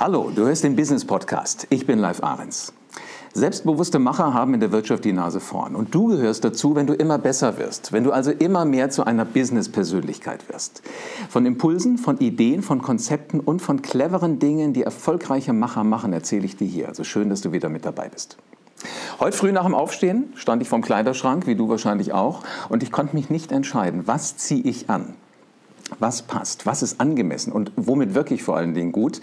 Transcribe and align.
Hallo, 0.00 0.32
du 0.34 0.46
hörst 0.46 0.64
den 0.64 0.76
Business 0.76 1.04
Podcast. 1.04 1.66
Ich 1.68 1.86
bin 1.86 1.98
Live 1.98 2.22
Ahrens. 2.22 2.72
Selbstbewusste 3.34 3.98
Macher 3.98 4.32
haben 4.32 4.54
in 4.54 4.60
der 4.60 4.72
Wirtschaft 4.72 5.04
die 5.04 5.12
Nase 5.12 5.40
vorn. 5.40 5.76
Und 5.76 5.94
du 5.94 6.06
gehörst 6.06 6.42
dazu, 6.42 6.74
wenn 6.74 6.86
du 6.86 6.94
immer 6.94 7.18
besser 7.18 7.58
wirst. 7.58 7.92
Wenn 7.92 8.04
du 8.04 8.10
also 8.10 8.30
immer 8.30 8.64
mehr 8.64 8.88
zu 8.88 9.04
einer 9.04 9.26
Business-Persönlichkeit 9.26 10.48
wirst. 10.48 10.80
Von 11.28 11.44
Impulsen, 11.44 11.98
von 11.98 12.16
Ideen, 12.16 12.62
von 12.62 12.80
Konzepten 12.80 13.40
und 13.40 13.60
von 13.60 13.82
cleveren 13.82 14.38
Dingen, 14.38 14.72
die 14.72 14.84
erfolgreiche 14.84 15.52
Macher 15.52 15.84
machen, 15.84 16.14
erzähle 16.14 16.46
ich 16.46 16.56
dir 16.56 16.66
hier. 16.66 16.88
Also 16.88 17.04
schön, 17.04 17.28
dass 17.28 17.42
du 17.42 17.52
wieder 17.52 17.68
mit 17.68 17.84
dabei 17.84 18.08
bist. 18.08 18.38
Heute 19.20 19.36
früh 19.36 19.52
nach 19.52 19.66
dem 19.66 19.74
Aufstehen 19.74 20.32
stand 20.34 20.62
ich 20.62 20.70
vorm 20.70 20.80
Kleiderschrank, 20.80 21.46
wie 21.46 21.56
du 21.56 21.68
wahrscheinlich 21.68 22.14
auch, 22.14 22.42
und 22.70 22.82
ich 22.82 22.90
konnte 22.90 23.14
mich 23.14 23.28
nicht 23.28 23.52
entscheiden, 23.52 24.06
was 24.06 24.38
ziehe 24.38 24.62
ich 24.62 24.88
an 24.88 25.14
was 25.98 26.22
passt, 26.22 26.66
was 26.66 26.82
ist 26.82 27.00
angemessen 27.00 27.52
und 27.52 27.72
womit 27.76 28.14
wirklich 28.14 28.42
vor 28.42 28.56
allen 28.56 28.74
Dingen 28.74 28.92
gut. 28.92 29.20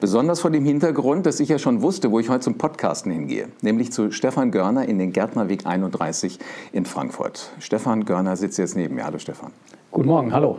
Besonders 0.00 0.40
vor 0.40 0.50
dem 0.50 0.64
Hintergrund, 0.64 1.26
dass 1.26 1.40
ich 1.40 1.48
ja 1.48 1.58
schon 1.58 1.82
wusste, 1.82 2.10
wo 2.10 2.18
ich 2.18 2.28
heute 2.28 2.40
zum 2.40 2.58
Podcasten 2.58 3.12
hingehe, 3.12 3.48
nämlich 3.62 3.92
zu 3.92 4.10
Stefan 4.10 4.50
Görner 4.50 4.88
in 4.88 4.98
den 4.98 5.12
Gärtnerweg 5.12 5.66
31 5.66 6.38
in 6.72 6.86
Frankfurt. 6.86 7.50
Stefan 7.58 8.04
Görner 8.04 8.36
sitzt 8.36 8.58
jetzt 8.58 8.76
neben 8.76 8.94
mir. 8.94 9.04
Hallo 9.04 9.18
Stefan. 9.18 9.52
Guten 9.96 10.08
Morgen, 10.08 10.32
hallo. 10.34 10.58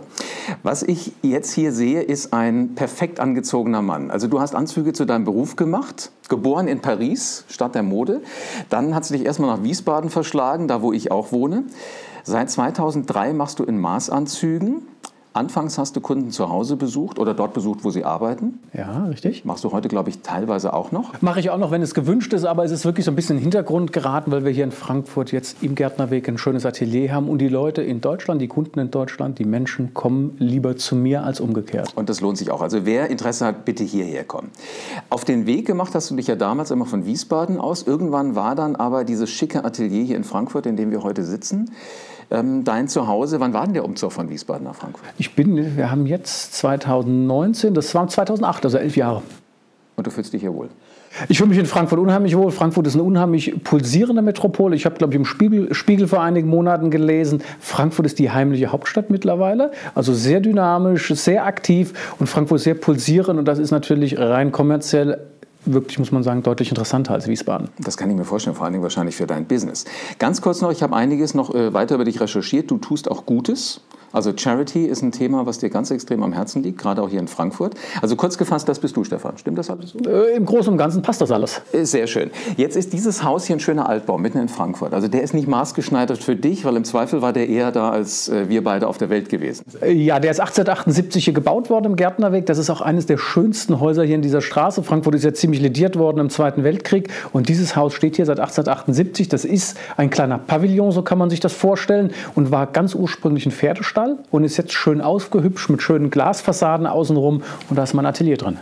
Was 0.63 0.81
ich 0.81 1.11
jetzt 1.21 1.51
hier 1.51 1.71
sehe, 1.71 2.01
ist 2.01 2.33
ein 2.33 2.73
perfekt 2.73 3.19
angezogener 3.19 3.83
Mann. 3.83 4.09
Also 4.09 4.27
du 4.27 4.39
hast 4.39 4.55
Anzüge 4.55 4.93
zu 4.93 5.05
deinem 5.05 5.25
Beruf 5.25 5.55
gemacht, 5.55 6.11
geboren 6.27 6.67
in 6.67 6.79
Paris, 6.79 7.45
Stadt 7.47 7.75
der 7.75 7.83
Mode. 7.83 8.21
Dann 8.69 8.95
hat 8.95 9.03
es 9.03 9.09
dich 9.09 9.25
erstmal 9.25 9.55
nach 9.55 9.63
Wiesbaden 9.63 10.09
verschlagen, 10.09 10.67
da 10.67 10.81
wo 10.81 10.91
ich 10.91 11.11
auch 11.11 11.31
wohne. 11.31 11.65
Seit 12.23 12.49
2003 12.49 13.33
machst 13.33 13.59
du 13.59 13.63
in 13.63 13.79
Maßanzügen 13.79 14.81
Anfangs 15.37 15.77
hast 15.77 15.95
du 15.95 16.01
Kunden 16.01 16.31
zu 16.31 16.49
Hause 16.49 16.77
besucht 16.77 17.19
oder 17.19 17.35
dort 17.35 17.53
besucht, 17.53 17.83
wo 17.83 17.91
sie 17.91 18.03
arbeiten. 18.03 18.57
Ja, 18.73 19.05
richtig. 19.05 19.45
Machst 19.45 19.63
du 19.63 19.71
heute, 19.71 19.87
glaube 19.87 20.09
ich, 20.09 20.23
teilweise 20.23 20.73
auch 20.73 20.91
noch? 20.91 21.21
Mache 21.21 21.39
ich 21.39 21.51
auch 21.51 21.59
noch, 21.59 21.69
wenn 21.69 21.83
es 21.83 21.93
gewünscht 21.93 22.33
ist, 22.33 22.43
aber 22.43 22.65
es 22.65 22.71
ist 22.71 22.85
wirklich 22.85 23.05
so 23.05 23.11
ein 23.11 23.15
bisschen 23.15 23.35
in 23.35 23.41
den 23.41 23.43
Hintergrund 23.43 23.93
geraten, 23.93 24.31
weil 24.31 24.45
wir 24.45 24.51
hier 24.51 24.63
in 24.63 24.71
Frankfurt 24.71 25.31
jetzt 25.31 25.61
im 25.61 25.75
Gärtnerweg 25.75 26.27
ein 26.27 26.39
schönes 26.39 26.65
Atelier 26.65 27.13
haben 27.13 27.29
und 27.29 27.37
die 27.37 27.49
Leute 27.49 27.83
in 27.83 28.01
Deutschland, 28.01 28.41
die 28.41 28.47
Kunden 28.47 28.79
in 28.79 28.89
Deutschland, 28.89 29.37
die 29.37 29.45
Menschen 29.45 29.93
kommen 29.93 30.35
lieber 30.39 30.75
zu 30.75 30.95
mir 30.95 31.23
als 31.23 31.39
umgekehrt. 31.39 31.93
Und 31.95 32.09
das 32.09 32.19
lohnt 32.19 32.39
sich 32.39 32.49
auch. 32.49 32.63
Also 32.63 32.87
wer 32.87 33.11
Interesse 33.11 33.45
hat, 33.45 33.63
bitte 33.63 33.83
hierher 33.83 34.23
kommen. 34.23 34.49
Auf 35.11 35.23
den 35.23 35.45
Weg 35.45 35.67
gemacht 35.67 35.93
hast 35.93 36.09
du 36.09 36.15
dich 36.15 36.25
ja 36.25 36.35
damals 36.35 36.71
immer 36.71 36.87
von 36.87 37.05
Wiesbaden 37.05 37.59
aus. 37.59 37.83
Irgendwann 37.83 38.33
war 38.33 38.55
dann 38.55 38.75
aber 38.75 39.03
dieses 39.03 39.29
schicke 39.29 39.63
Atelier 39.63 40.03
hier 40.03 40.17
in 40.17 40.23
Frankfurt, 40.23 40.65
in 40.65 40.77
dem 40.77 40.89
wir 40.89 41.03
heute 41.03 41.23
sitzen 41.23 41.69
ähm, 42.31 42.63
dein 42.63 42.87
Zuhause. 42.87 43.39
Wann 43.39 43.53
war 43.53 43.65
denn 43.65 43.73
der 43.73 43.85
Umzug 43.85 44.11
von 44.11 44.29
Wiesbaden 44.29 44.65
nach 44.65 44.75
Frankfurt? 44.75 45.07
Ich 45.17 45.35
bin, 45.35 45.77
wir 45.77 45.91
haben 45.91 46.05
jetzt 46.05 46.53
2019, 46.55 47.73
das 47.73 47.93
war 47.95 48.07
2008, 48.07 48.65
also 48.65 48.77
elf 48.77 48.95
Jahre. 48.95 49.21
Und 49.95 50.05
du 50.05 50.11
fühlst 50.11 50.33
dich 50.33 50.41
hier 50.41 50.53
wohl? 50.53 50.69
Ich 51.29 51.37
fühle 51.37 51.49
mich 51.49 51.57
in 51.57 51.65
Frankfurt 51.65 51.99
unheimlich 51.99 52.37
wohl. 52.37 52.51
Frankfurt 52.51 52.85
ist 52.85 52.93
eine 52.93 53.03
unheimlich 53.03 53.63
pulsierende 53.63 54.21
Metropole. 54.21 54.75
Ich 54.75 54.85
habe, 54.85 54.95
glaube 54.95 55.13
ich, 55.13 55.17
im 55.17 55.25
Spiegel, 55.25 55.73
Spiegel 55.73 56.07
vor 56.07 56.21
einigen 56.21 56.47
Monaten 56.47 56.91
gelesen, 56.91 57.41
Frankfurt 57.59 58.05
ist 58.05 58.19
die 58.19 58.29
heimliche 58.29 58.71
Hauptstadt 58.71 59.09
mittlerweile. 59.09 59.71
Also 59.95 60.13
sehr 60.13 60.39
dynamisch, 60.39 61.13
sehr 61.15 61.45
aktiv 61.45 61.93
und 62.19 62.27
Frankfurt 62.27 62.59
sehr 62.59 62.75
pulsierend. 62.75 63.39
Und 63.39 63.45
das 63.45 63.57
ist 63.57 63.71
natürlich 63.71 64.19
rein 64.19 64.51
kommerziell 64.51 65.19
wirklich, 65.73 65.99
muss 65.99 66.11
man 66.11 66.23
sagen, 66.23 66.43
deutlich 66.43 66.69
interessanter 66.69 67.13
als 67.13 67.27
Wiesbaden. 67.27 67.69
Das 67.79 67.97
kann 67.97 68.09
ich 68.09 68.15
mir 68.15 68.25
vorstellen, 68.25 68.55
vor 68.55 68.65
allen 68.65 68.73
Dingen 68.73 68.83
wahrscheinlich 68.83 69.15
für 69.15 69.27
dein 69.27 69.45
Business. 69.45 69.85
Ganz 70.19 70.41
kurz 70.41 70.61
noch, 70.61 70.71
ich 70.71 70.83
habe 70.83 70.95
einiges 70.95 71.33
noch 71.33 71.53
äh, 71.53 71.73
weiter 71.73 71.95
über 71.95 72.05
dich 72.05 72.19
recherchiert. 72.19 72.71
Du 72.71 72.77
tust 72.77 73.09
auch 73.09 73.25
Gutes. 73.25 73.81
Also 74.17 74.33
Charity 74.35 74.85
ist 74.85 75.03
ein 75.03 75.11
Thema, 75.11 75.45
was 75.45 75.59
dir 75.59 75.69
ganz 75.69 75.91
extrem 75.91 76.23
am 76.23 76.33
Herzen 76.33 76.63
liegt, 76.63 76.79
gerade 76.79 77.03
auch 77.03 77.09
hier 77.09 77.19
in 77.19 77.27
Frankfurt. 77.27 77.75
Also 78.01 78.15
kurz 78.15 78.39
gefasst, 78.39 78.67
das 78.67 78.79
bist 78.79 78.97
du, 78.97 79.03
Stefan. 79.03 79.37
Stimmt 79.37 79.59
das 79.59 79.69
alles 79.69 79.91
so? 79.91 79.99
Äh, 80.09 80.35
Im 80.35 80.43
Großen 80.43 80.71
und 80.71 80.79
Ganzen 80.79 81.03
passt 81.03 81.21
das 81.21 81.29
alles. 81.29 81.61
Äh, 81.71 81.83
sehr 81.83 82.07
schön. 82.07 82.31
Jetzt 82.55 82.75
ist 82.75 82.93
dieses 82.93 83.23
Haus 83.23 83.45
hier 83.45 83.55
ein 83.55 83.59
schöner 83.59 83.87
Altbau, 83.87 84.17
mitten 84.17 84.39
in 84.39 84.49
Frankfurt. 84.49 84.95
Also 84.95 85.07
der 85.07 85.21
ist 85.21 85.35
nicht 85.35 85.47
maßgeschneidert 85.47 86.17
für 86.17 86.35
dich, 86.35 86.65
weil 86.65 86.75
im 86.77 86.83
Zweifel 86.83 87.21
war 87.21 87.31
der 87.31 87.47
eher 87.47 87.71
da, 87.71 87.91
als 87.91 88.27
äh, 88.27 88.49
wir 88.49 88.63
beide 88.63 88.87
auf 88.87 88.97
der 88.97 89.11
Welt 89.11 89.29
gewesen. 89.29 89.65
Äh, 89.83 89.91
ja, 89.91 90.19
der 90.19 90.31
ist 90.31 90.39
1878 90.39 91.25
hier 91.25 91.33
gebaut 91.35 91.69
worden 91.69 91.85
im 91.85 91.95
Gärtnerweg. 91.95 92.47
Das 92.47 92.57
ist 92.57 92.71
auch 92.71 92.81
eines 92.81 93.05
der 93.05 93.19
schönsten 93.19 93.79
Häuser 93.79 94.03
hier 94.03 94.15
in 94.15 94.23
dieser 94.23 94.41
Straße. 94.41 94.81
Frankfurt 94.81 95.13
ist 95.13 95.25
ja 95.25 95.33
ziemlich 95.35 95.61
lediert 95.61 95.95
worden 95.95 96.17
im 96.21 96.31
Zweiten 96.31 96.63
Weltkrieg. 96.63 97.11
Und 97.33 97.49
dieses 97.49 97.75
Haus 97.75 97.93
steht 97.93 98.15
hier 98.15 98.25
seit 98.25 98.39
1878. 98.39 99.29
Das 99.29 99.45
ist 99.45 99.77
ein 99.95 100.09
kleiner 100.09 100.39
Pavillon, 100.39 100.91
so 100.91 101.03
kann 101.03 101.19
man 101.19 101.29
sich 101.29 101.39
das 101.39 101.53
vorstellen. 101.53 102.09
Und 102.33 102.49
war 102.49 102.65
ganz 102.65 102.95
ursprünglich 102.95 103.45
ein 103.45 103.51
Pferdestall 103.51 104.06
und 104.31 104.43
ist 104.43 104.57
jetzt 104.57 104.73
schön 104.73 105.01
ausgehübscht 105.01 105.69
mit 105.69 105.81
schönen 105.81 106.09
Glasfassaden 106.09 106.87
außenrum 106.87 107.43
und 107.69 107.75
da 107.75 107.83
ist 107.83 107.93
mein 107.93 108.05
Atelier 108.05 108.37
drin. 108.37 108.59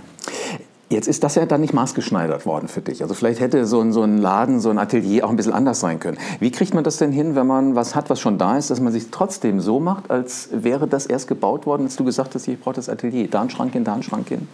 Jetzt 0.89 1.07
ist 1.07 1.23
das 1.23 1.33
ja 1.33 1.47
dann 1.47 1.61
nicht 1.61 1.73
maßgeschneidert 1.73 2.45
worden 2.45 2.67
für 2.67 2.81
dich. 2.81 3.01
Also 3.01 3.15
vielleicht 3.15 3.39
hätte 3.39 3.65
so 3.65 3.81
ein, 3.81 3.91
so 3.91 4.03
ein 4.03 4.19
Laden, 4.19 4.59
so 4.59 4.69
ein 4.69 4.77
Atelier 4.77 5.25
auch 5.25 5.31
ein 5.31 5.35
bisschen 5.35 5.53
anders 5.53 5.79
sein 5.79 5.99
können. 5.99 6.17
Wie 6.39 6.51
kriegt 6.51 6.75
man 6.75 6.83
das 6.83 6.97
denn 6.97 7.11
hin, 7.11 7.35
wenn 7.35 7.47
man 7.47 7.75
was 7.75 7.95
hat, 7.95 8.11
was 8.11 8.19
schon 8.19 8.37
da 8.37 8.55
ist, 8.55 8.69
dass 8.69 8.79
man 8.79 8.93
sich 8.93 9.09
trotzdem 9.09 9.59
so 9.61 9.79
macht, 9.79 10.11
als 10.11 10.49
wäre 10.51 10.87
das 10.87 11.07
erst 11.07 11.27
gebaut 11.27 11.65
worden, 11.65 11.85
als 11.85 11.95
du 11.95 12.03
gesagt 12.03 12.35
hast, 12.35 12.47
ich 12.47 12.59
brauche 12.59 12.75
das 12.75 12.87
Atelier. 12.87 13.27
Da 13.27 13.41
ein 13.41 13.49
Schrank 13.49 13.73
hin, 13.73 13.83
da 13.83 13.95
ein 13.95 14.03
Schrank 14.03 14.29
hin. 14.29 14.47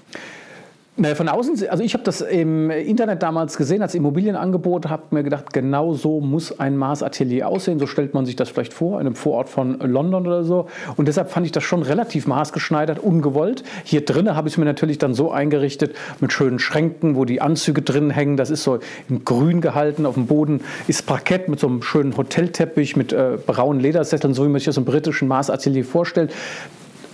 Von 0.97 1.29
außen, 1.29 1.69
also 1.69 1.85
ich 1.85 1.93
habe 1.93 2.03
das 2.03 2.19
im 2.19 2.69
Internet 2.69 3.23
damals 3.23 3.55
gesehen 3.55 3.81
als 3.81 3.95
Immobilienangebot, 3.95 4.89
habe 4.89 5.03
mir 5.11 5.23
gedacht, 5.23 5.53
genau 5.53 5.93
so 5.93 6.19
muss 6.19 6.59
ein 6.59 6.75
Mars-Atelier 6.75 7.47
aussehen. 7.47 7.79
So 7.79 7.87
stellt 7.87 8.13
man 8.13 8.25
sich 8.25 8.35
das 8.35 8.49
vielleicht 8.49 8.73
vor, 8.73 8.99
in 8.99 9.07
einem 9.07 9.15
Vorort 9.15 9.47
von 9.47 9.79
London 9.79 10.27
oder 10.27 10.43
so. 10.43 10.67
Und 10.97 11.07
deshalb 11.07 11.31
fand 11.31 11.45
ich 11.45 11.53
das 11.53 11.63
schon 11.63 11.81
relativ 11.81 12.27
maßgeschneidert, 12.27 12.99
ungewollt. 12.99 13.63
Hier 13.85 14.03
drinnen 14.03 14.35
habe 14.35 14.49
ich 14.49 14.55
es 14.55 14.57
mir 14.57 14.65
natürlich 14.65 14.97
dann 14.97 15.13
so 15.13 15.31
eingerichtet 15.31 15.95
mit 16.19 16.33
schönen 16.33 16.59
Schränken, 16.59 17.15
wo 17.15 17.23
die 17.23 17.39
Anzüge 17.39 17.81
drin 17.81 18.09
hängen. 18.09 18.35
Das 18.35 18.49
ist 18.49 18.63
so 18.63 18.79
in 19.07 19.23
grün 19.23 19.61
gehalten. 19.61 20.05
Auf 20.05 20.15
dem 20.15 20.27
Boden 20.27 20.59
ist 20.87 21.05
Parkett 21.05 21.47
mit 21.47 21.61
so 21.61 21.67
einem 21.67 21.83
schönen 21.83 22.17
Hotelteppich, 22.17 22.97
mit 22.97 23.13
äh, 23.13 23.37
braunen 23.43 23.79
Ledersesseln, 23.79 24.33
so 24.33 24.43
wie 24.43 24.49
man 24.49 24.59
sich 24.59 24.65
das 24.65 24.75
im 24.75 24.83
britischen 24.83 25.29
Mars-Atelier 25.29 25.85
vorstellt 25.85 26.31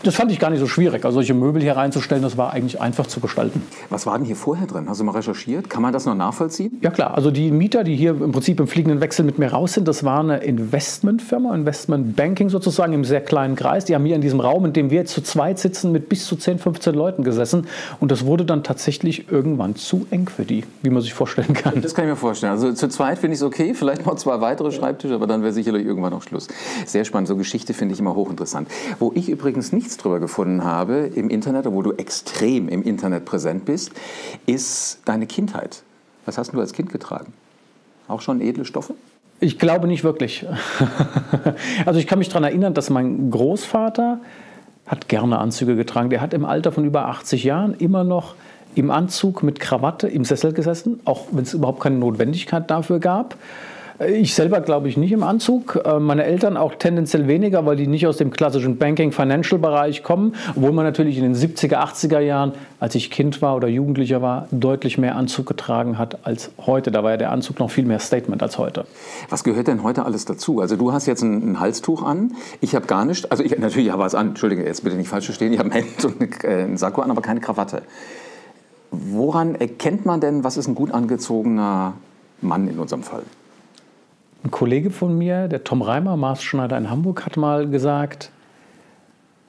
das 0.04 0.16
fand 0.16 0.32
ich 0.32 0.40
gar 0.40 0.50
nicht 0.50 0.60
so 0.60 0.68
schwierig. 0.68 1.04
Also 1.06 1.16
solche 1.16 1.34
Möbel 1.34 1.62
hier 1.62 1.76
reinzustellen, 1.76 2.24
das 2.24 2.38
war 2.38 2.54
eigentlich 2.54 2.80
einfach 2.80 3.08
zu 3.08 3.20
gestalten. 3.20 3.62
Was 3.90 4.06
war 4.06 4.18
denn 4.18 4.26
hier 4.26 4.36
vorher 4.36 4.68
drin? 4.68 4.88
Hast 4.88 5.00
du 5.00 5.04
mal 5.04 5.14
recherchiert? 5.14 5.70
Kann 5.70 5.82
man 5.82 5.94
das 5.94 6.06
noch 6.06 6.16
nachvollziehen? 6.16 6.78
Ja 6.82 6.92
klar, 6.92 7.16
also 7.16 7.32
die 7.32 7.52
Mieter, 7.52 7.84
die 7.84 7.96
hier 7.96 8.12
im 8.12 8.32
Prinzip 8.32 8.60
im 8.60 8.68
fliegenden 8.68 9.02
Wechsel 9.02 9.26
mit 9.26 9.40
mir 9.40 9.52
raus 9.52 9.74
sind, 9.74 9.88
das 9.88 10.04
war 10.04 10.20
eine 10.20 10.38
Investmentfirma, 10.38 11.54
Investmentbanking 11.56 12.50
sozusagen 12.50 12.94
im 12.94 13.06
sehr 13.06 13.22
kleinen 13.22 13.56
Kreis. 13.56 13.86
Die 13.86 13.96
haben 13.96 14.06
hier 14.06 14.16
in 14.16 14.22
diesem 14.22 14.40
Raum, 14.40 14.66
in 14.66 14.74
dem 14.74 14.90
wir 14.90 15.00
jetzt 15.00 15.14
zu 15.14 15.22
zweit 15.22 15.60
sitzen, 15.60 15.92
mit 15.92 16.10
bis 16.10 16.26
zu 16.26 16.36
10, 16.36 16.60
15 16.60 16.94
Leuten 16.94 17.24
gesessen. 17.24 17.68
Und 18.00 18.12
das 18.12 18.26
wurde 18.26 18.46
dann 18.46 18.64
tatsächlich 18.64 19.32
irgendwann 19.32 19.76
zu 19.76 20.06
eng 20.12 20.30
für 20.30 20.46
die, 20.46 20.64
wie 20.84 20.90
man 20.90 21.02
sich 21.02 21.14
vorstellen 21.14 21.54
kann. 21.54 21.82
Das 21.82 21.96
kann 21.96 22.06
ich 22.06 22.12
mir 22.12 22.18
vorstellen. 22.18 22.52
Also 22.52 22.72
zu 22.74 22.88
zweit 22.88 23.20
finde 23.20 23.34
ich 23.34 23.42
es 23.42 23.44
okay, 23.44 23.74
vielleicht 23.74 24.06
noch 24.06 24.16
zwei 24.16 24.42
weitere 24.42 24.72
Schreibtische, 24.72 25.16
aber 25.16 25.28
dann 25.28 25.42
wäre 25.42 25.54
sicherlich 25.54 25.86
irgendwann 25.86 26.12
noch 26.12 26.24
Schluss. 26.24 26.48
Sehr 26.86 27.06
spannend, 27.06 27.28
so 27.28 27.36
Geschichte 27.36 27.74
finde 27.74 27.94
ich 27.94 28.00
immer 28.00 28.16
hochinteressant. 28.16 28.68
Wo 29.00 29.12
ich 29.16 29.30
übrigens 29.30 29.72
nicht 29.72 29.87
nichts 29.88 29.98
drüber 30.04 30.20
gefunden 30.20 30.66
habe 30.66 31.10
im 31.16 31.30
Internet, 31.30 31.66
wo 31.72 31.82
du 31.82 31.94
extrem 31.94 32.68
im 32.68 32.84
Internet 32.84 33.24
präsent 33.24 33.64
bist, 33.64 33.92
ist 34.46 35.00
deine 35.06 35.28
Kindheit. 35.28 35.82
Was 36.26 36.38
hast 36.38 36.52
du 36.52 36.60
als 36.60 36.74
Kind 36.74 36.92
getragen? 36.92 37.32
Auch 38.10 38.20
schon 38.20 38.42
edle 38.42 38.66
Stoffe? 38.66 38.96
Ich 39.40 39.58
glaube 39.58 39.88
nicht 39.88 40.04
wirklich. 40.04 40.46
also 41.86 42.02
ich 42.02 42.06
kann 42.06 42.20
mich 42.20 42.28
daran 42.28 42.44
erinnern, 42.44 42.74
dass 42.74 42.90
mein 42.90 43.32
Großvater 43.32 44.20
hat 44.88 45.08
gerne 45.08 45.40
Anzüge 45.40 45.78
getragen. 45.78 46.10
Der 46.10 46.20
hat 46.20 46.34
im 46.34 46.44
Alter 46.44 46.74
von 46.74 46.84
über 46.84 47.06
80 47.08 47.46
Jahren 47.46 47.74
immer 47.74 48.04
noch 48.04 48.36
im 48.76 48.92
Anzug 48.92 49.42
mit 49.42 49.62
Krawatte 49.62 50.10
im 50.10 50.26
Sessel 50.26 50.52
gesessen, 50.52 51.00
auch 51.06 51.28
wenn 51.32 51.44
es 51.44 51.54
überhaupt 51.54 51.80
keine 51.80 51.98
Notwendigkeit 51.98 52.70
dafür 52.70 53.00
gab. 53.00 53.38
Ich 54.00 54.36
selber 54.36 54.62
glaube 54.62 54.90
ich 54.90 54.96
nicht 54.96 55.12
im 55.12 55.24
Anzug. 55.24 55.82
Äh, 55.84 56.00
meine 56.00 56.24
Eltern 56.24 56.56
auch 56.56 56.76
tendenziell 56.76 57.28
weniger, 57.28 57.66
weil 57.66 57.78
die 57.78 57.88
nicht 57.88 58.06
aus 58.06 58.18
dem 58.18 58.30
klassischen 58.30 58.78
Banking-Financial-Bereich 58.78 60.04
kommen. 60.04 60.36
Obwohl 60.56 60.72
man 60.72 60.86
natürlich 60.86 61.18
in 61.18 61.24
den 61.24 61.34
70er, 61.34 61.78
80er 61.78 62.20
Jahren, 62.20 62.52
als 62.80 62.94
ich 62.94 63.10
Kind 63.10 63.42
war 63.42 63.56
oder 63.56 63.68
Jugendlicher 63.68 64.22
war, 64.22 64.48
deutlich 64.52 65.00
mehr 65.00 65.16
Anzug 65.16 65.48
getragen 65.48 65.98
hat 65.98 66.28
als 66.28 66.52
heute. 66.60 66.92
Da 66.92 67.04
war 67.04 67.12
ja 67.12 67.18
der 67.18 67.32
Anzug 67.32 67.58
noch 67.58 67.72
viel 67.72 67.86
mehr 67.86 67.98
Statement 67.98 68.44
als 68.44 68.60
heute. 68.60 68.86
Was 69.30 69.44
gehört 69.44 69.68
denn 69.68 69.82
heute 69.82 70.06
alles 70.06 70.26
dazu? 70.26 70.62
Also 70.62 70.76
du 70.76 70.94
hast 70.94 71.08
jetzt 71.08 71.24
ein, 71.24 71.54
ein 71.54 71.60
Halstuch 71.60 72.04
an. 72.04 72.34
Ich 72.62 72.76
habe 72.76 72.86
gar 72.86 73.04
nicht. 73.04 73.32
Also 73.32 73.44
ich 73.44 73.58
natürlich 73.58 73.90
habe 73.90 74.04
was 74.04 74.14
an. 74.14 74.30
Entschuldige, 74.30 74.64
jetzt 74.64 74.84
bitte 74.84 74.96
nicht 74.96 75.10
falsch 75.10 75.26
verstehen. 75.26 75.54
Ich 75.54 75.60
habe 75.60 75.72
ein 75.72 75.84
Hemd 75.84 76.06
und 76.06 76.44
äh, 76.44 76.48
einen 76.48 76.78
Sakko 76.78 77.02
an, 77.02 77.10
aber 77.10 77.24
keine 77.24 77.40
Krawatte. 77.40 77.82
Woran 78.92 79.56
erkennt 79.56 80.06
man 80.06 80.22
denn, 80.22 80.44
was 80.44 80.56
ist 80.56 80.68
ein 80.68 80.76
gut 80.76 80.92
angezogener 80.92 81.94
Mann 82.42 82.68
in 82.68 82.78
unserem 82.78 83.02
Fall? 83.02 83.24
Ein 84.48 84.52
Kollege 84.52 84.92
von 84.92 85.18
mir, 85.18 85.50
der 85.50 85.66
Tom 85.66 85.82
Reimer, 85.82 86.16
Maßschneider 86.16 86.78
in 86.78 86.90
Hamburg, 86.90 87.26
hat 87.26 87.36
mal 87.36 87.70
gesagt, 87.70 88.32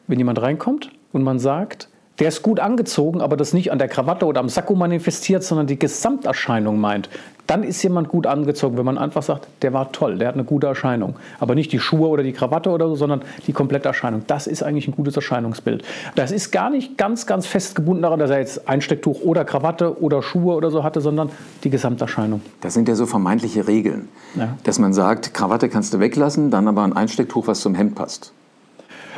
wenn 0.08 0.18
jemand 0.18 0.42
reinkommt 0.42 0.90
und 1.12 1.22
man 1.22 1.38
sagt, 1.38 1.88
der 2.18 2.28
ist 2.28 2.42
gut 2.42 2.60
angezogen, 2.60 3.20
aber 3.20 3.36
das 3.36 3.52
nicht 3.52 3.70
an 3.70 3.78
der 3.78 3.88
Krawatte 3.88 4.26
oder 4.26 4.40
am 4.40 4.48
Sakko 4.48 4.74
manifestiert, 4.74 5.44
sondern 5.44 5.66
die 5.66 5.78
Gesamterscheinung 5.78 6.80
meint, 6.80 7.08
dann 7.48 7.62
ist 7.62 7.82
jemand 7.82 8.08
gut 8.08 8.26
angezogen, 8.26 8.76
wenn 8.76 8.84
man 8.84 8.98
einfach 8.98 9.22
sagt, 9.22 9.48
der 9.62 9.72
war 9.72 9.90
toll, 9.90 10.18
der 10.18 10.28
hat 10.28 10.34
eine 10.34 10.44
gute 10.44 10.66
Erscheinung. 10.66 11.16
Aber 11.40 11.54
nicht 11.54 11.72
die 11.72 11.78
Schuhe 11.78 12.08
oder 12.08 12.22
die 12.22 12.32
Krawatte 12.32 12.68
oder 12.70 12.88
so, 12.88 12.94
sondern 12.94 13.22
die 13.46 13.54
komplette 13.54 13.88
Erscheinung. 13.88 14.22
Das 14.26 14.46
ist 14.46 14.62
eigentlich 14.62 14.86
ein 14.86 14.94
gutes 14.94 15.16
Erscheinungsbild. 15.16 15.82
Das 16.14 16.30
ist 16.30 16.52
gar 16.52 16.68
nicht 16.68 16.98
ganz, 16.98 17.26
ganz 17.26 17.46
fest 17.46 17.74
gebunden 17.74 18.02
daran, 18.02 18.18
dass 18.18 18.30
er 18.30 18.38
jetzt 18.38 18.68
Einstecktuch 18.68 19.22
oder 19.22 19.46
Krawatte 19.46 20.02
oder 20.02 20.22
Schuhe 20.22 20.54
oder 20.56 20.70
so 20.70 20.84
hatte, 20.84 21.00
sondern 21.00 21.30
die 21.64 21.70
Gesamterscheinung. 21.70 22.42
Das 22.60 22.74
sind 22.74 22.86
ja 22.86 22.94
so 22.94 23.06
vermeintliche 23.06 23.66
Regeln, 23.66 24.08
ja. 24.34 24.58
dass 24.64 24.78
man 24.78 24.92
sagt, 24.92 25.32
Krawatte 25.32 25.70
kannst 25.70 25.94
du 25.94 26.00
weglassen, 26.00 26.50
dann 26.50 26.68
aber 26.68 26.82
ein 26.82 26.92
Einstecktuch, 26.92 27.46
was 27.46 27.60
zum 27.60 27.74
Hemd 27.74 27.94
passt. 27.94 28.34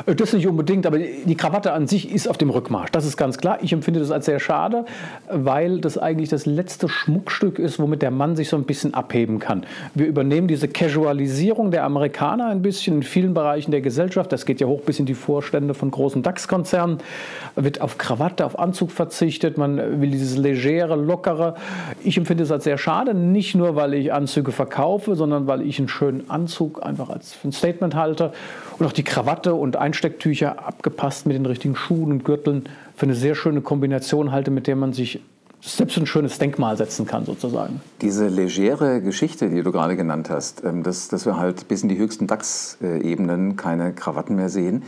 Äh, 0.07 0.15
das 0.15 0.33
nicht 0.33 0.47
unbedingt, 0.47 0.87
aber 0.87 0.99
die 0.99 1.35
Krawatte 1.35 1.73
an 1.73 1.87
sich 1.87 2.13
ist 2.13 2.29
auf 2.29 2.39
dem 2.39 2.51
Rückmarsch. 2.51 2.91
Das 2.93 3.05
ist 3.05 3.17
ganz 3.17 3.39
klar. 3.39 3.59
Ich 3.63 3.73
empfinde 3.73 4.01
das 4.01 4.11
als 4.11 4.27
sehr 4.27 4.41
schade, 4.41 4.85
weil 5.31 5.81
das 5.81 5.99
eigentlich 5.99 6.29
das 6.29 6.47
letzte 6.47 6.89
Schmuckstück 6.89 7.59
ist, 7.59 7.79
womit 7.79 8.03
der 8.03 8.11
Mann 8.11 8.37
sich 8.37 8.49
so 8.49 8.57
ein 8.57 8.65
bisschen 8.65 8.95
abheben 8.95 9.39
kann. 9.39 9.65
Wir 9.95 10.07
übernehmen 10.07 10.49
diese 10.49 10.69
Casualisierung 10.69 11.71
der 11.71 11.85
Amerikaner 11.85 12.49
ein 12.49 12.63
bisschen 12.63 12.97
in 12.97 13.03
vielen 13.03 13.35
Bereichen 13.35 13.71
der 13.71 13.81
Gesellschaft. 13.81 14.33
Das 14.33 14.47
geht 14.47 14.61
ja 14.61 14.67
hoch 14.67 14.83
bis 14.83 14.99
in 14.99 15.07
die 15.07 15.15
Vorstände 15.15 15.75
von 15.75 15.91
großen 15.91 16.23
DAX-Konzernen. 16.23 16.99
Wird 17.57 17.81
auf 17.81 17.99
Krawatte, 17.99 18.45
auf 18.47 18.59
Anzug 18.59 18.91
verzichtet. 18.91 19.59
Man 19.59 20.01
will 20.01 20.11
dieses 20.11 20.37
legere, 20.37 20.97
lockere. 20.97 21.55
Ich 22.03 22.17
empfinde 22.17 22.45
es 22.45 22.51
als 22.51 22.65
sehr 22.65 22.79
schade. 22.79 23.15
Nicht 23.15 23.55
nur, 23.55 23.77
weil 23.77 23.95
ich 23.95 24.13
Anzüge 24.13 24.53
verkaufe, 24.53 25.15
sondern 25.15 25.47
weil 25.47 25.63
ich 25.63 25.79
einen 25.79 25.89
schönen 25.89 26.29
Anzug 26.31 26.85
einfach 26.85 27.11
als 27.11 27.37
ein 27.45 27.53
Statement 27.53 27.95
halte. 27.95 28.33
Und 28.81 28.87
auch 28.87 28.93
die 28.93 29.05
Krawatte 29.05 29.53
und 29.53 29.77
Einstecktücher 29.77 30.67
abgepasst 30.67 31.27
mit 31.27 31.37
den 31.37 31.45
richtigen 31.45 31.77
Schuhen 31.77 32.13
und 32.13 32.25
Gürteln. 32.25 32.65
Für 32.97 33.05
eine 33.05 33.15
sehr 33.15 33.35
schöne 33.35 33.61
Kombination 33.61 34.33
halte, 34.33 34.51
mit 34.51 34.67
der 34.67 34.75
man 34.75 34.95
sich 34.95 35.21
selbst 35.61 35.99
ein 35.99 36.07
schönes 36.07 36.39
Denkmal 36.39 36.77
setzen 36.77 37.07
kann, 37.07 37.27
sozusagen. 37.27 37.81
Diese 38.01 38.29
legere 38.29 39.03
Geschichte, 39.03 39.51
die 39.51 39.63
du 39.63 39.73
gerade 39.73 39.97
genannt 39.97 40.31
hast, 40.31 40.65
ähm, 40.65 40.83
dass, 40.83 41.09
dass 41.09 41.27
wir 41.27 41.37
halt 41.37 41.69
bis 41.69 41.83
in 41.83 41.89
die 41.89 41.99
höchsten 41.99 42.27
DAX-Ebenen 42.27 43.57
keine 43.57 43.93
Krawatten 43.93 44.37
mehr 44.37 44.49
sehen. 44.49 44.83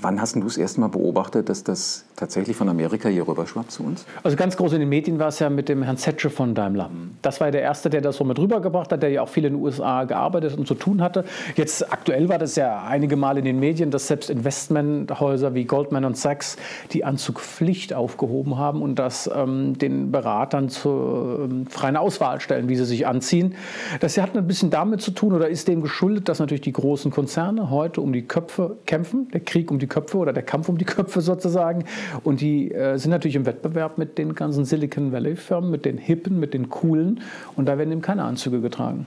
Wann 0.00 0.20
hast 0.20 0.36
du 0.36 0.40
das 0.40 0.56
erste 0.56 0.80
Mal 0.80 0.88
beobachtet, 0.88 1.48
dass 1.48 1.64
das 1.64 2.06
tatsächlich 2.16 2.56
von 2.56 2.68
Amerika 2.68 3.08
hier 3.08 3.26
rüber 3.26 3.46
schwappt 3.46 3.72
zu 3.72 3.82
uns? 3.82 4.06
Also 4.22 4.36
ganz 4.36 4.56
groß 4.56 4.74
in 4.74 4.80
den 4.80 4.88
Medien 4.88 5.18
war 5.18 5.28
es 5.28 5.38
ja 5.38 5.50
mit 5.50 5.68
dem 5.68 5.82
Herrn 5.82 5.98
Zetsche 5.98 6.30
von 6.30 6.54
Daimler. 6.54 6.88
Das 7.20 7.40
war 7.40 7.50
der 7.50 7.62
Erste, 7.62 7.90
der 7.90 8.00
das 8.00 8.16
so 8.16 8.24
mit 8.24 8.38
rübergebracht 8.38 8.90
hat, 8.92 9.02
der 9.02 9.10
ja 9.10 9.22
auch 9.22 9.28
viel 9.28 9.44
in 9.44 9.54
den 9.54 9.62
USA 9.62 10.04
gearbeitet 10.04 10.56
und 10.56 10.66
zu 10.66 10.74
tun 10.74 11.02
hatte. 11.02 11.24
Jetzt 11.56 11.92
aktuell 11.92 12.28
war 12.28 12.38
das 12.38 12.56
ja 12.56 12.84
einige 12.84 13.16
Mal 13.16 13.36
in 13.38 13.44
den 13.44 13.60
Medien, 13.60 13.90
dass 13.90 14.06
selbst 14.06 14.30
Investmenthäuser 14.30 15.54
wie 15.54 15.64
Goldman 15.64 16.04
und 16.04 16.16
Sachs 16.16 16.56
die 16.92 17.04
Anzugpflicht 17.04 17.92
aufgehoben 17.92 18.56
haben 18.56 18.80
und 18.80 18.98
das 18.98 19.30
ähm, 19.34 19.76
den 19.76 20.11
Beratern 20.12 20.68
zur 20.68 21.48
ähm, 21.50 21.66
freien 21.66 21.96
Auswahl 21.96 22.40
stellen, 22.40 22.68
wie 22.68 22.76
sie 22.76 22.84
sich 22.84 23.06
anziehen. 23.06 23.54
Das 24.00 24.16
hat 24.18 24.36
ein 24.36 24.46
bisschen 24.46 24.70
damit 24.70 25.00
zu 25.00 25.10
tun 25.10 25.32
oder 25.32 25.48
ist 25.48 25.68
dem 25.68 25.82
geschuldet, 25.82 26.28
dass 26.28 26.38
natürlich 26.38 26.60
die 26.60 26.72
großen 26.72 27.10
Konzerne 27.10 27.70
heute 27.70 28.00
um 28.00 28.12
die 28.12 28.22
Köpfe 28.22 28.76
kämpfen, 28.86 29.28
der 29.32 29.40
Krieg 29.40 29.70
um 29.70 29.78
die 29.78 29.86
Köpfe 29.86 30.18
oder 30.18 30.32
der 30.32 30.42
Kampf 30.42 30.68
um 30.68 30.78
die 30.78 30.84
Köpfe 30.84 31.20
sozusagen. 31.22 31.84
Und 32.22 32.40
die 32.40 32.72
äh, 32.72 32.98
sind 32.98 33.10
natürlich 33.10 33.36
im 33.36 33.46
Wettbewerb 33.46 33.98
mit 33.98 34.18
den 34.18 34.34
ganzen 34.34 34.64
Silicon 34.64 35.12
Valley-Firmen, 35.12 35.70
mit 35.70 35.84
den 35.84 35.98
Hippen, 35.98 36.38
mit 36.38 36.54
den 36.54 36.68
Coolen. 36.68 37.20
Und 37.56 37.66
da 37.66 37.78
werden 37.78 37.90
eben 37.90 38.02
keine 38.02 38.24
Anzüge 38.24 38.60
getragen. 38.60 39.06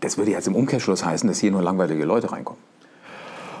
Das 0.00 0.18
würde 0.18 0.32
jetzt 0.32 0.48
im 0.48 0.56
Umkehrschluss 0.56 1.04
heißen, 1.04 1.28
dass 1.28 1.38
hier 1.38 1.52
nur 1.52 1.62
langweilige 1.62 2.04
Leute 2.04 2.32
reinkommen 2.32 2.60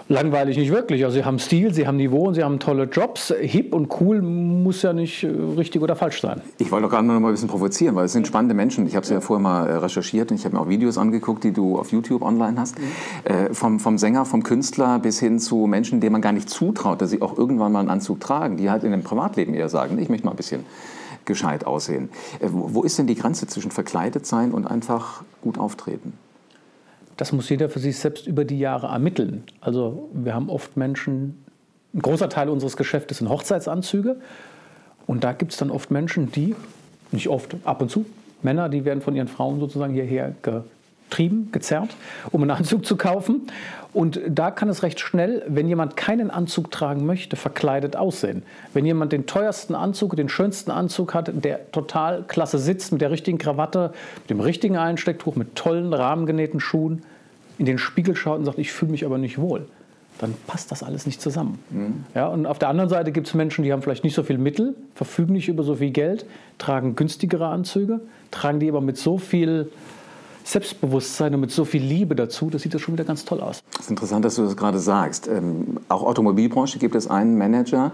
langweilig 0.08 0.56
nicht 0.56 0.70
wirklich. 0.70 1.04
Also 1.04 1.16
sie 1.16 1.24
haben 1.24 1.38
Stil, 1.38 1.74
sie 1.74 1.86
haben 1.86 1.96
Niveau 1.96 2.26
und 2.26 2.34
sie 2.34 2.44
haben 2.44 2.58
tolle 2.58 2.84
Jobs. 2.84 3.34
Hip 3.40 3.74
und 3.74 4.00
cool 4.00 4.22
muss 4.22 4.82
ja 4.82 4.92
nicht 4.92 5.24
äh, 5.24 5.28
richtig 5.28 5.82
oder 5.82 5.96
falsch 5.96 6.20
sein. 6.20 6.40
Ich 6.58 6.70
wollte 6.70 6.84
doch 6.84 6.90
gerade 6.90 7.06
noch 7.06 7.18
mal 7.18 7.28
ein 7.28 7.34
bisschen 7.34 7.48
provozieren, 7.48 7.94
weil 7.96 8.06
es 8.06 8.12
sind 8.12 8.26
spannende 8.26 8.54
Menschen. 8.54 8.86
Ich 8.86 8.96
habe 8.96 9.06
sie 9.06 9.14
ja 9.14 9.20
vorher 9.20 9.42
mal 9.42 9.68
äh, 9.68 9.76
recherchiert 9.76 10.30
und 10.30 10.38
ich 10.38 10.44
habe 10.44 10.54
mir 10.54 10.62
auch 10.62 10.68
Videos 10.68 10.98
angeguckt, 10.98 11.44
die 11.44 11.52
du 11.52 11.78
auf 11.78 11.90
YouTube 11.92 12.22
online 12.22 12.58
hast. 12.58 12.78
Mhm. 12.78 12.84
Äh, 13.24 13.54
vom, 13.54 13.80
vom 13.80 13.98
Sänger, 13.98 14.24
vom 14.24 14.42
Künstler 14.42 14.98
bis 14.98 15.18
hin 15.18 15.38
zu 15.38 15.66
Menschen, 15.66 16.00
denen 16.00 16.12
man 16.12 16.22
gar 16.22 16.32
nicht 16.32 16.48
zutraut, 16.48 17.00
dass 17.00 17.10
sie 17.10 17.22
auch 17.22 17.36
irgendwann 17.36 17.72
mal 17.72 17.80
einen 17.80 17.90
Anzug 17.90 18.20
tragen, 18.20 18.56
die 18.56 18.70
halt 18.70 18.84
in 18.84 18.92
dem 18.92 19.02
Privatleben 19.02 19.54
eher 19.54 19.68
sagen, 19.68 19.98
ich 19.98 20.08
möchte 20.08 20.26
mal 20.26 20.32
ein 20.32 20.36
bisschen 20.36 20.64
gescheit 21.24 21.66
aussehen. 21.66 22.10
Äh, 22.40 22.48
wo 22.50 22.82
ist 22.82 22.98
denn 22.98 23.06
die 23.06 23.16
Grenze 23.16 23.46
zwischen 23.46 23.70
verkleidet 23.70 24.26
sein 24.26 24.52
und 24.52 24.66
einfach 24.66 25.22
gut 25.42 25.58
auftreten? 25.58 26.12
Das 27.16 27.32
muss 27.32 27.48
jeder 27.48 27.68
für 27.68 27.78
sich 27.78 27.98
selbst 27.98 28.26
über 28.26 28.44
die 28.44 28.58
Jahre 28.58 28.88
ermitteln. 28.88 29.44
Also 29.60 30.10
wir 30.12 30.34
haben 30.34 30.50
oft 30.50 30.76
Menschen, 30.76 31.44
ein 31.94 32.02
großer 32.02 32.28
Teil 32.28 32.48
unseres 32.48 32.76
Geschäftes 32.76 33.18
sind 33.18 33.28
Hochzeitsanzüge. 33.28 34.16
Und 35.06 35.24
da 35.24 35.32
gibt 35.32 35.52
es 35.52 35.58
dann 35.58 35.70
oft 35.70 35.90
Menschen, 35.90 36.30
die, 36.32 36.54
nicht 37.12 37.28
oft, 37.28 37.56
ab 37.64 37.80
und 37.80 37.90
zu, 37.90 38.04
Männer, 38.42 38.68
die 38.68 38.84
werden 38.84 39.00
von 39.00 39.16
ihren 39.16 39.28
Frauen 39.28 39.60
sozusagen 39.60 39.94
hierher 39.94 40.34
getrieben, 41.08 41.48
gezerrt, 41.52 41.90
um 42.32 42.42
einen 42.42 42.50
Anzug 42.50 42.84
zu 42.84 42.96
kaufen. 42.96 43.42
Und 43.92 44.20
da 44.28 44.50
kann 44.50 44.68
es 44.68 44.82
recht 44.82 45.00
schnell, 45.00 45.42
wenn 45.48 45.68
jemand 45.68 45.96
keinen 45.96 46.30
Anzug 46.30 46.70
tragen 46.70 47.06
möchte, 47.06 47.36
verkleidet 47.36 47.96
aussehen. 47.96 48.42
Wenn 48.74 48.84
jemand 48.84 49.12
den 49.12 49.24
teuersten 49.24 49.74
Anzug, 49.74 50.16
den 50.16 50.28
schönsten 50.28 50.70
Anzug 50.70 51.14
hat, 51.14 51.30
der 51.32 51.70
total 51.72 52.24
klasse 52.28 52.58
sitzt, 52.58 52.92
mit 52.92 53.00
der 53.00 53.10
richtigen 53.10 53.38
Krawatte, 53.38 53.92
mit 54.20 54.30
dem 54.30 54.40
richtigen 54.40 54.76
Einstecktuch, 54.76 55.34
mit 55.36 55.54
tollen 55.54 55.94
rahmengenähten 55.94 56.60
Schuhen, 56.60 57.04
in 57.58 57.64
den 57.64 57.78
Spiegel 57.78 58.16
schaut 58.16 58.38
und 58.38 58.44
sagt, 58.44 58.58
ich 58.58 58.70
fühle 58.70 58.90
mich 58.90 59.06
aber 59.06 59.16
nicht 59.16 59.38
wohl, 59.38 59.66
dann 60.18 60.34
passt 60.46 60.70
das 60.70 60.82
alles 60.82 61.06
nicht 61.06 61.22
zusammen. 61.22 61.58
Mhm. 61.70 62.04
Ja, 62.14 62.26
und 62.26 62.44
auf 62.44 62.58
der 62.58 62.68
anderen 62.68 62.90
Seite 62.90 63.12
gibt 63.12 63.28
es 63.28 63.34
Menschen, 63.34 63.64
die 63.64 63.72
haben 63.72 63.80
vielleicht 63.80 64.04
nicht 64.04 64.14
so 64.14 64.22
viel 64.22 64.36
Mittel, 64.36 64.74
verfügen 64.94 65.32
nicht 65.32 65.48
über 65.48 65.62
so 65.62 65.76
viel 65.76 65.90
Geld, 65.90 66.26
tragen 66.58 66.96
günstigere 66.96 67.46
Anzüge, 67.46 68.00
tragen 68.30 68.60
die 68.60 68.68
aber 68.68 68.82
mit 68.82 68.98
so 68.98 69.16
viel 69.16 69.70
Selbstbewusstsein 70.46 71.34
und 71.34 71.40
mit 71.40 71.50
so 71.50 71.64
viel 71.64 71.82
Liebe 71.82 72.14
dazu, 72.14 72.50
das 72.50 72.62
sieht 72.62 72.72
das 72.72 72.80
schon 72.80 72.94
wieder 72.94 73.02
ganz 73.02 73.24
toll 73.24 73.40
aus. 73.40 73.64
Es 73.74 73.80
ist 73.80 73.90
interessant, 73.90 74.24
dass 74.24 74.36
du 74.36 74.44
das 74.44 74.56
gerade 74.56 74.78
sagst. 74.78 75.26
Ähm, 75.26 75.78
auch 75.88 76.04
Automobilbranche 76.04 76.78
gibt 76.78 76.94
es 76.94 77.08
einen 77.08 77.36
Manager, 77.36 77.90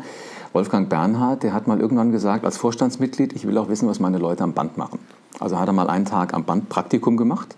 Wolfgang 0.52 0.90
Bernhard, 0.90 1.44
der 1.44 1.54
hat 1.54 1.66
mal 1.66 1.80
irgendwann 1.80 2.12
gesagt, 2.12 2.44
als 2.44 2.58
Vorstandsmitglied, 2.58 3.32
ich 3.32 3.46
will 3.46 3.56
auch 3.56 3.70
wissen, 3.70 3.88
was 3.88 4.00
meine 4.00 4.18
Leute 4.18 4.44
am 4.44 4.52
Band 4.52 4.76
machen. 4.76 4.98
Also 5.40 5.58
hat 5.58 5.66
er 5.66 5.72
mal 5.72 5.88
einen 5.88 6.04
Tag 6.04 6.34
am 6.34 6.44
Band 6.44 6.68
Praktikum 6.68 7.16
gemacht 7.16 7.56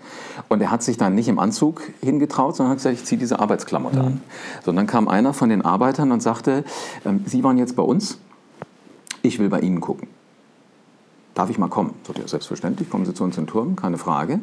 und 0.48 0.60
er 0.62 0.70
hat 0.70 0.84
sich 0.84 0.96
dann 0.96 1.16
nicht 1.16 1.26
im 1.26 1.40
Anzug 1.40 1.82
hingetraut, 2.00 2.54
sondern 2.54 2.70
hat 2.70 2.78
gesagt, 2.78 2.94
ich 2.94 3.04
ziehe 3.04 3.18
diese 3.18 3.40
Arbeitsklamotte 3.40 3.98
mhm. 3.98 4.04
an. 4.04 4.20
Sondern 4.64 4.86
kam 4.86 5.08
einer 5.08 5.34
von 5.34 5.48
den 5.48 5.62
Arbeitern 5.62 6.12
und 6.12 6.20
sagte, 6.20 6.62
ähm, 7.04 7.24
Sie 7.26 7.42
waren 7.42 7.58
jetzt 7.58 7.74
bei 7.74 7.82
uns, 7.82 8.18
ich 9.22 9.40
will 9.40 9.48
bei 9.48 9.58
Ihnen 9.58 9.80
gucken 9.80 10.06
darf 11.34 11.50
ich 11.50 11.58
mal 11.58 11.68
kommen? 11.68 11.94
Sagt 12.06 12.18
ja, 12.18 12.28
selbstverständlich, 12.28 12.88
kommen 12.88 13.04
Sie 13.04 13.14
zu 13.14 13.24
uns 13.24 13.36
in 13.36 13.44
den 13.44 13.50
Turm, 13.50 13.76
keine 13.76 13.98
Frage. 13.98 14.40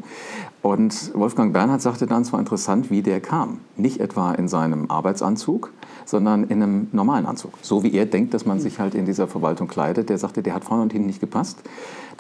Und 0.62 1.12
Wolfgang 1.16 1.54
Bernhard 1.54 1.82
sagte 1.82 2.06
dann, 2.06 2.22
es 2.22 2.32
war 2.32 2.40
interessant, 2.40 2.92
wie 2.92 3.02
der 3.02 3.22
kam. 3.22 3.60
Nicht 3.78 4.00
etwa 4.00 4.34
in 4.34 4.48
seinem 4.48 4.92
Arbeitsanzug, 4.92 5.72
sondern 6.06 6.44
in 6.44 6.62
einem 6.62 6.88
normalen 6.92 7.26
Anzug. 7.26 7.54
So 7.62 7.84
wie 7.84 7.94
er 7.94 8.06
denkt, 8.06 8.34
dass 8.34 8.46
man 8.46 8.60
sich 8.60 8.80
halt 8.80 8.96
in 8.96 9.06
dieser 9.06 9.28
Verwaltung 9.28 9.68
kleidet. 9.68 10.10
Der 10.10 10.18
sagte, 10.18 10.44
der 10.44 10.54
hat 10.54 10.66
vorne 10.66 10.84
und 10.84 10.92
hinten 10.92 11.08
nicht 11.08 11.22
gepasst. 11.22 11.60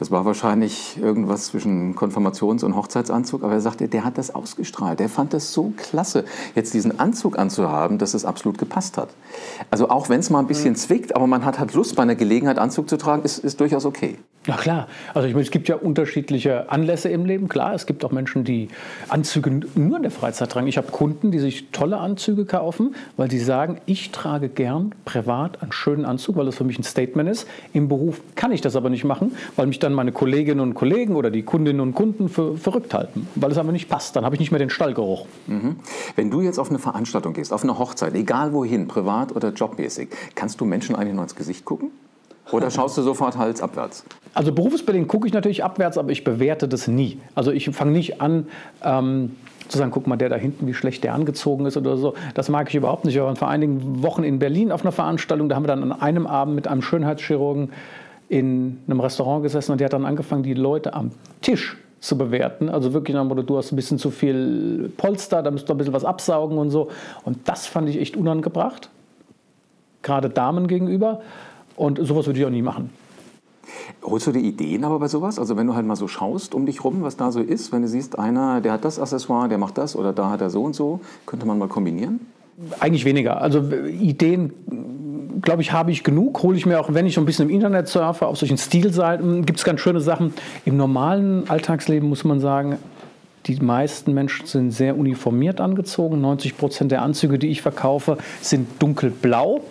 Das 0.01 0.09
war 0.09 0.25
wahrscheinlich 0.25 0.97
irgendwas 0.99 1.45
zwischen 1.45 1.93
Konfirmations- 1.95 2.63
und 2.65 2.75
Hochzeitsanzug, 2.75 3.43
aber 3.43 3.53
er 3.53 3.61
sagte, 3.61 3.87
der 3.87 4.03
hat 4.03 4.17
das 4.17 4.33
ausgestrahlt. 4.33 4.99
Der 4.99 5.09
fand 5.09 5.31
das 5.31 5.53
so 5.53 5.73
klasse, 5.77 6.25
jetzt 6.55 6.73
diesen 6.73 6.99
Anzug 6.99 7.37
anzuhaben, 7.37 7.99
dass 7.99 8.15
es 8.15 8.25
absolut 8.25 8.57
gepasst 8.57 8.97
hat. 8.97 9.09
Also 9.69 9.89
auch 9.89 10.09
wenn 10.09 10.19
es 10.19 10.31
mal 10.31 10.39
ein 10.39 10.47
bisschen 10.47 10.75
zwickt, 10.75 11.15
aber 11.15 11.27
man 11.27 11.45
hat 11.45 11.59
halt 11.59 11.75
Lust, 11.75 11.95
bei 11.95 12.01
einer 12.01 12.15
Gelegenheit 12.15 12.57
Anzug 12.57 12.89
zu 12.89 12.97
tragen, 12.97 13.21
ist, 13.21 13.37
ist 13.37 13.59
durchaus 13.59 13.85
okay. 13.85 14.17
Ja 14.47 14.57
klar, 14.57 14.87
also 15.13 15.27
ich 15.27 15.35
meine, 15.35 15.43
es 15.43 15.51
gibt 15.51 15.67
ja 15.67 15.75
unterschiedliche 15.75 16.71
Anlässe 16.71 17.09
im 17.09 17.25
Leben. 17.25 17.47
Klar, 17.47 17.75
es 17.75 17.85
gibt 17.85 18.03
auch 18.03 18.11
Menschen, 18.11 18.43
die 18.43 18.69
Anzüge 19.07 19.51
nur 19.75 19.97
in 19.97 20.01
der 20.01 20.11
Freizeit 20.11 20.51
tragen. 20.51 20.65
Ich 20.65 20.77
habe 20.77 20.87
Kunden, 20.87 21.29
die 21.29 21.37
sich 21.37 21.69
tolle 21.71 21.97
Anzüge 21.97 22.45
kaufen, 22.45 22.95
weil 23.17 23.27
die 23.27 23.37
sagen, 23.37 23.79
ich 23.85 24.09
trage 24.09 24.49
gern 24.49 24.95
privat 25.05 25.61
einen 25.61 25.71
schönen 25.71 26.05
Anzug, 26.05 26.37
weil 26.37 26.47
das 26.47 26.55
für 26.55 26.63
mich 26.63 26.79
ein 26.79 26.83
Statement 26.83 27.29
ist. 27.29 27.47
Im 27.73 27.87
Beruf 27.87 28.19
kann 28.33 28.51
ich 28.51 28.61
das 28.61 28.75
aber 28.75 28.89
nicht 28.89 29.03
machen, 29.03 29.35
weil 29.57 29.67
mich 29.67 29.77
dann 29.77 29.90
meine 29.93 30.11
Kolleginnen 30.11 30.59
und 30.59 30.73
Kollegen 30.73 31.15
oder 31.15 31.31
die 31.31 31.43
Kundinnen 31.43 31.81
und 31.81 31.93
Kunden 31.93 32.29
für 32.29 32.57
verrückt 32.57 32.93
halten, 32.93 33.27
weil 33.35 33.51
es 33.51 33.57
einfach 33.57 33.71
nicht 33.71 33.89
passt. 33.89 34.15
Dann 34.15 34.25
habe 34.25 34.35
ich 34.35 34.39
nicht 34.39 34.51
mehr 34.51 34.59
den 34.59 34.69
Stallgeruch. 34.69 35.25
Mhm. 35.47 35.77
Wenn 36.15 36.31
du 36.31 36.41
jetzt 36.41 36.59
auf 36.59 36.69
eine 36.69 36.79
Veranstaltung 36.79 37.33
gehst, 37.33 37.53
auf 37.53 37.63
eine 37.63 37.77
Hochzeit, 37.77 38.15
egal 38.15 38.53
wohin, 38.53 38.87
privat 38.87 39.35
oder 39.35 39.49
jobmäßig, 39.49 40.09
kannst 40.35 40.61
du 40.61 40.65
Menschen 40.65 40.95
eigentlich 40.95 41.15
noch 41.15 41.23
ins 41.23 41.35
Gesicht 41.35 41.65
gucken? 41.65 41.91
Oder 42.51 42.69
schaust 42.71 42.97
du 42.97 43.01
sofort 43.01 43.37
halsabwärts? 43.37 44.03
Also 44.33 44.53
berufsbedingt 44.53 45.07
gucke 45.07 45.27
ich 45.27 45.33
natürlich 45.33 45.63
abwärts, 45.63 45.97
aber 45.97 46.11
ich 46.11 46.23
bewerte 46.23 46.67
das 46.67 46.87
nie. 46.87 47.19
Also 47.35 47.51
ich 47.51 47.69
fange 47.69 47.91
nicht 47.91 48.21
an, 48.21 48.47
ähm, 48.83 49.35
zu 49.71 49.77
sagen, 49.77 49.91
guck 49.91 50.05
mal, 50.07 50.17
der 50.17 50.29
da 50.29 50.35
hinten, 50.35 50.67
wie 50.67 50.73
schlecht 50.73 51.03
der 51.03 51.13
angezogen 51.13 51.65
ist 51.65 51.77
oder 51.77 51.97
so. 51.97 52.13
Das 52.33 52.49
mag 52.49 52.69
ich 52.69 52.75
überhaupt 52.75 53.05
nicht. 53.05 53.15
Wir 53.15 53.23
waren 53.23 53.37
vor 53.37 53.47
einigen 53.47 54.03
Wochen 54.03 54.23
in 54.23 54.39
Berlin 54.39 54.71
auf 54.71 54.81
einer 54.81 54.91
Veranstaltung, 54.91 55.49
da 55.49 55.55
haben 55.55 55.63
wir 55.63 55.67
dann 55.67 55.83
an 55.83 55.91
einem 55.93 56.27
Abend 56.27 56.55
mit 56.55 56.67
einem 56.67 56.81
Schönheitschirurgen 56.81 57.71
in 58.31 58.77
einem 58.87 59.01
Restaurant 59.01 59.43
gesessen 59.43 59.73
und 59.73 59.81
der 59.81 59.85
hat 59.85 59.93
dann 59.93 60.05
angefangen, 60.05 60.41
die 60.41 60.53
Leute 60.53 60.93
am 60.93 61.11
Tisch 61.41 61.75
zu 61.99 62.17
bewerten. 62.17 62.69
Also 62.69 62.93
wirklich 62.93 63.13
nach 63.13 63.23
dem 63.23 63.27
Motto, 63.27 63.41
du 63.41 63.57
hast 63.57 63.73
ein 63.73 63.75
bisschen 63.75 63.97
zu 63.97 64.09
viel 64.09 64.89
Polster, 64.95 65.43
da 65.43 65.51
müsst 65.51 65.67
du 65.67 65.73
ein 65.73 65.77
bisschen 65.77 65.93
was 65.93 66.05
absaugen 66.05 66.57
und 66.57 66.69
so. 66.69 66.87
Und 67.25 67.39
das 67.49 67.67
fand 67.67 67.89
ich 67.89 67.99
echt 67.99 68.15
unangebracht, 68.15 68.89
gerade 70.01 70.29
Damen 70.29 70.67
gegenüber. 70.67 71.19
Und 71.75 71.99
sowas 72.01 72.25
würde 72.25 72.39
ich 72.39 72.45
auch 72.45 72.51
nie 72.51 72.61
machen. 72.61 72.89
Holst 74.01 74.27
du 74.27 74.31
dir 74.31 74.39
Ideen 74.39 74.85
aber 74.85 74.99
bei 74.99 75.09
sowas? 75.09 75.37
Also 75.37 75.57
wenn 75.57 75.67
du 75.67 75.75
halt 75.75 75.85
mal 75.85 75.97
so 75.97 76.07
schaust 76.07 76.55
um 76.55 76.65
dich 76.65 76.85
rum, 76.85 77.01
was 77.01 77.17
da 77.17 77.33
so 77.33 77.41
ist, 77.41 77.73
wenn 77.73 77.81
du 77.81 77.89
siehst, 77.89 78.17
einer, 78.17 78.61
der 78.61 78.71
hat 78.71 78.85
das 78.85 78.97
Accessoire, 78.97 79.49
der 79.49 79.57
macht 79.57 79.77
das 79.77 79.97
oder 79.97 80.13
da 80.13 80.29
hat 80.29 80.39
er 80.39 80.49
so 80.49 80.63
und 80.63 80.73
so, 80.73 81.01
könnte 81.25 81.45
man 81.45 81.59
mal 81.59 81.67
kombinieren? 81.67 82.21
Eigentlich 82.79 83.03
weniger. 83.03 83.41
Also 83.41 83.59
Ideen, 83.59 84.53
glaube 85.41 85.61
ich, 85.61 85.71
habe 85.71 85.91
ich 85.91 86.03
genug. 86.03 86.43
Hole 86.43 86.57
ich 86.57 86.65
mir 86.65 86.79
auch, 86.79 86.93
wenn 86.93 87.05
ich 87.05 87.15
so 87.15 87.21
ein 87.21 87.25
bisschen 87.25 87.49
im 87.49 87.55
Internet 87.55 87.87
surfe, 87.87 88.27
auf 88.27 88.37
solchen 88.37 88.57
Stilseiten, 88.57 89.45
gibt 89.45 89.59
es 89.59 89.65
ganz 89.65 89.81
schöne 89.81 90.01
Sachen. 90.01 90.33
Im 90.65 90.77
normalen 90.77 91.49
Alltagsleben 91.49 92.07
muss 92.07 92.23
man 92.23 92.39
sagen, 92.39 92.77
die 93.47 93.55
meisten 93.55 94.13
Menschen 94.13 94.45
sind 94.45 94.71
sehr 94.71 94.97
uniformiert 94.97 95.59
angezogen. 95.59 96.21
90 96.21 96.57
Prozent 96.57 96.91
der 96.91 97.01
Anzüge, 97.01 97.39
die 97.39 97.47
ich 97.47 97.61
verkaufe, 97.61 98.17
sind 98.41 98.81
dunkelblau. 98.81 99.61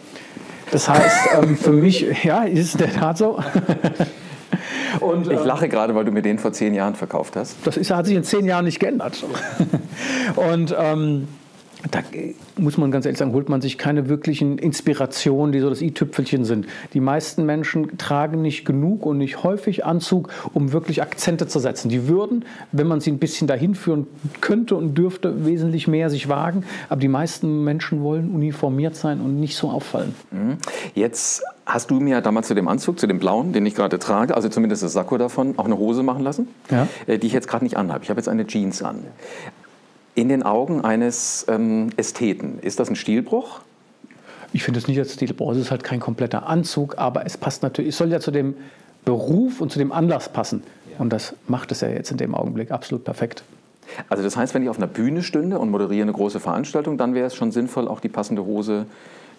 Das 0.73 0.89
heißt, 0.89 1.29
ähm, 1.41 1.57
für 1.57 1.73
mich, 1.73 2.07
ja, 2.25 2.45
ist 2.45 2.67
es 2.67 2.75
in 2.75 2.79
der 2.79 2.93
Tat 2.93 3.19
so. 3.19 3.39
Und, 5.01 5.31
ich 5.31 5.45
lache 5.45 5.69
gerade, 5.69 5.95
weil 5.95 6.05
du 6.05 6.11
mir 6.11 6.23
den 6.23 6.39
vor 6.39 6.53
zehn 6.53 6.75
Jahren 6.75 6.95
verkauft 6.95 7.37
hast. 7.37 7.57
Das 7.65 7.77
ist, 7.77 7.91
hat 7.91 8.07
sich 8.07 8.17
in 8.17 8.25
zehn 8.25 8.45
Jahren 8.45 8.65
nicht 8.65 8.81
geändert. 8.81 9.25
Und 10.37 10.75
ähm, 10.77 11.29
da 11.91 12.01
muss 12.57 12.77
man 12.77 12.91
ganz 12.91 13.07
ehrlich 13.07 13.19
sagen, 13.19 13.33
holt 13.33 13.49
man 13.49 13.61
sich 13.61 13.79
keine 13.79 14.09
wirklichen 14.09 14.59
Inspirationen, 14.59 15.53
die 15.53 15.61
so 15.61 15.71
das 15.71 15.81
i-Tüpfelchen 15.81 16.45
sind. 16.45 16.67
Die 16.93 17.01
meisten 17.01 17.47
Menschen 17.47 17.97
tragen 17.97 18.43
nicht 18.43 18.65
genug 18.65 19.07
und 19.07 19.19
nicht 19.19 19.43
häufig 19.43 19.85
Anzug, 19.85 20.29
um 20.53 20.73
wirklich 20.73 21.03
Akzente 21.03 21.47
zu 21.47 21.59
setzen. 21.59 21.89
Die 21.89 22.09
würden, 22.09 22.45
wenn 22.73 22.87
man 22.87 23.01
sie 23.01 23.11
ein 23.11 23.19
bisschen 23.19 23.47
dahin 23.47 23.75
führen 23.75 24.07
könnte 24.41 24.77
und 24.77 24.97
dürfte, 24.97 25.47
wesentlich 25.47 25.89
mehr 25.89 26.11
sich 26.11 26.29
wagen. 26.29 26.65
Aber 26.89 27.01
die 27.01 27.09
meisten 27.09 27.65
Menschen 27.65 28.03
wollen 28.03 28.31
uniformiert 28.31 28.97
sein 28.97 29.21
und 29.21 29.41
nicht 29.41 29.57
so 29.57 29.71
auffallen. 29.71 30.15
Mhm. 30.31 30.59
Jetzt 30.95 31.43
hast 31.65 31.91
du 31.91 32.01
mir 32.01 32.21
damals 32.21 32.49
zu 32.49 32.55
dem 32.55 32.69
Anzug, 32.69 32.99
zu 32.99 33.07
dem 33.07 33.19
blauen, 33.19 33.53
den 33.53 33.65
ich 33.65 33.75
gerade 33.75 33.99
trage, 33.99 34.35
also 34.35 34.49
zumindest 34.49 34.83
das 34.83 34.93
Sakko 34.93 35.19
davon, 35.19 35.55
auch 35.57 35.67
eine 35.67 35.79
Hose 35.79 36.03
machen 36.03 36.25
lassen, 36.25 36.49
ja. 36.71 36.89
Äh, 37.07 37.19
die 37.19 37.29
ich 37.29 37.33
jetzt 37.33 37.49
gerade 37.49 37.65
nicht 37.65 37.77
anhabe. 37.77 38.03
Ich 38.03 38.11
habe 38.11 38.19
jetzt 38.19 38.29
eine 38.29 38.47
Jeans 38.47 38.83
an 38.83 39.05
in 40.21 40.29
den 40.29 40.43
Augen 40.43 40.83
eines 40.85 41.47
ähm, 41.49 41.91
Ästheten. 41.97 42.59
Ist 42.61 42.79
das 42.79 42.91
ein 42.91 42.97
Stilbruch? 42.97 43.61
Ich 44.53 44.63
finde 44.63 44.79
es 44.81 44.89
nicht 44.89 44.99
als 44.99 45.15
Stilbruch. 45.15 45.53
Es 45.53 45.59
ist 45.59 45.71
halt 45.71 45.85
kein 45.85 46.01
kompletter 46.01 46.47
Anzug, 46.49 46.99
aber 46.99 47.25
es 47.25 47.37
passt 47.37 47.63
natürlich, 47.63 47.91
es 47.91 47.99
soll 47.99 48.11
ja 48.11 48.21
zu 48.21 48.31
dem 48.31 48.55
Beruf 49.05 49.61
und 49.61 49.71
zu 49.73 49.79
dem 49.79 49.93
Anlass 49.93 50.29
passen. 50.29 50.63
Und 50.99 51.13
das 51.13 51.35
macht 51.49 51.73
es 51.73 51.81
ja 51.81 51.89
jetzt 51.89 52.11
in 52.11 52.19
dem 52.19 52.35
Augenblick 52.35 52.71
absolut 52.71 53.05
perfekt. 53.05 53.43
Also 54.09 54.23
das 54.23 54.37
heißt, 54.37 54.55
wenn 54.55 54.63
ich 54.63 54.69
auf 54.69 54.77
einer 54.77 54.87
Bühne 54.87 55.23
stünde 55.23 55.59
und 55.59 55.71
moderiere 55.71 56.03
eine 56.03 56.13
große 56.13 56.41
Veranstaltung, 56.41 56.99
dann 56.99 57.15
wäre 57.15 57.27
es 57.27 57.35
schon 57.35 57.51
sinnvoll, 57.51 57.89
auch 57.89 58.01
die 58.01 58.09
passende 58.09 58.45
Hose 58.45 58.87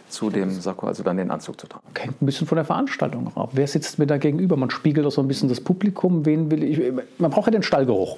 zu 0.10 0.30
dem 0.30 0.50
Sakko, 0.50 0.88
also 0.88 1.04
dann 1.04 1.18
den 1.18 1.32
Anzug 1.32 1.60
zu 1.60 1.68
tragen. 1.68 1.86
Hängt 1.98 2.22
ein 2.22 2.26
bisschen 2.26 2.48
von 2.48 2.58
der 2.58 2.66
Veranstaltung 2.66 3.32
ab. 3.36 3.52
Wer 3.54 3.68
sitzt 3.68 3.98
mir 3.98 4.08
da 4.08 4.18
gegenüber? 4.18 4.58
Man 4.58 4.70
spiegelt 4.70 5.06
auch 5.06 5.12
so 5.12 5.22
ein 5.22 5.28
bisschen 5.28 5.48
das 5.48 5.62
Publikum. 5.62 6.26
Wen 6.26 6.52
will 6.52 6.64
ich? 6.64 6.82
Man 7.18 7.32
braucht 7.32 7.46
ja 7.46 7.52
den 7.52 7.64
Stallgeruch. 7.64 8.18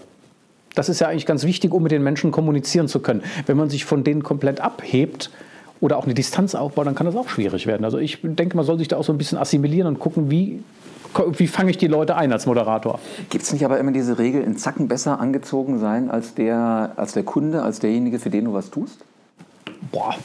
Das 0.76 0.90
ist 0.90 1.00
ja 1.00 1.08
eigentlich 1.08 1.26
ganz 1.26 1.44
wichtig, 1.44 1.72
um 1.72 1.84
mit 1.84 1.92
den 1.92 2.04
Menschen 2.04 2.32
kommunizieren 2.32 2.88
zu 2.88 3.00
können. 3.00 3.24
Wenn 3.46 3.58
man 3.58 3.70
sich 3.70 3.86
von 3.86 4.04
denen 4.04 4.24
komplett 4.24 4.60
abhebt 4.60 5.30
oder 5.82 5.98
auch 5.98 6.06
eine 6.06 6.14
Distanz 6.14 6.56
aufbaut, 6.56 6.88
dann 6.88 6.96
kann 6.96 7.06
das 7.06 7.16
auch 7.16 7.30
schwierig 7.30 7.68
werden. 7.68 7.84
Also 7.86 7.98
ich 7.98 8.20
denke, 8.24 8.56
man 8.56 8.66
soll 8.66 8.78
sich 8.78 8.88
da 8.88 8.98
auch 8.98 9.04
so 9.04 9.14
ein 9.14 9.18
bisschen 9.18 9.38
assimilieren 9.38 9.88
und 9.88 10.00
gucken, 10.00 10.32
wie, 10.32 10.64
wie 11.38 11.48
fange 11.48 11.72
ich 11.72 11.78
die 11.78 11.88
Leute 11.88 12.16
ein 12.16 12.32
als 12.32 12.46
Moderator. 12.46 13.00
Gibt 13.30 13.44
es 13.44 13.54
nicht 13.54 13.66
aber 13.66 13.78
immer 13.78 13.92
diese 13.92 14.18
Regel, 14.18 14.42
in 14.42 14.58
Zacken 14.58 14.88
besser 14.88 15.20
angezogen 15.20 15.80
sein 15.80 16.10
als 16.10 16.34
der, 16.34 16.94
als 16.96 17.14
der 17.14 17.24
Kunde, 17.24 17.62
als 17.62 17.80
derjenige, 17.80 18.18
für 18.18 18.30
den 18.30 18.46
du 18.46 18.54
was 18.54 18.72
tust? 18.72 19.00
Boah, 19.92 20.16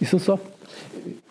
ist 0.00 0.12
das 0.12 0.24
so? 0.24 0.38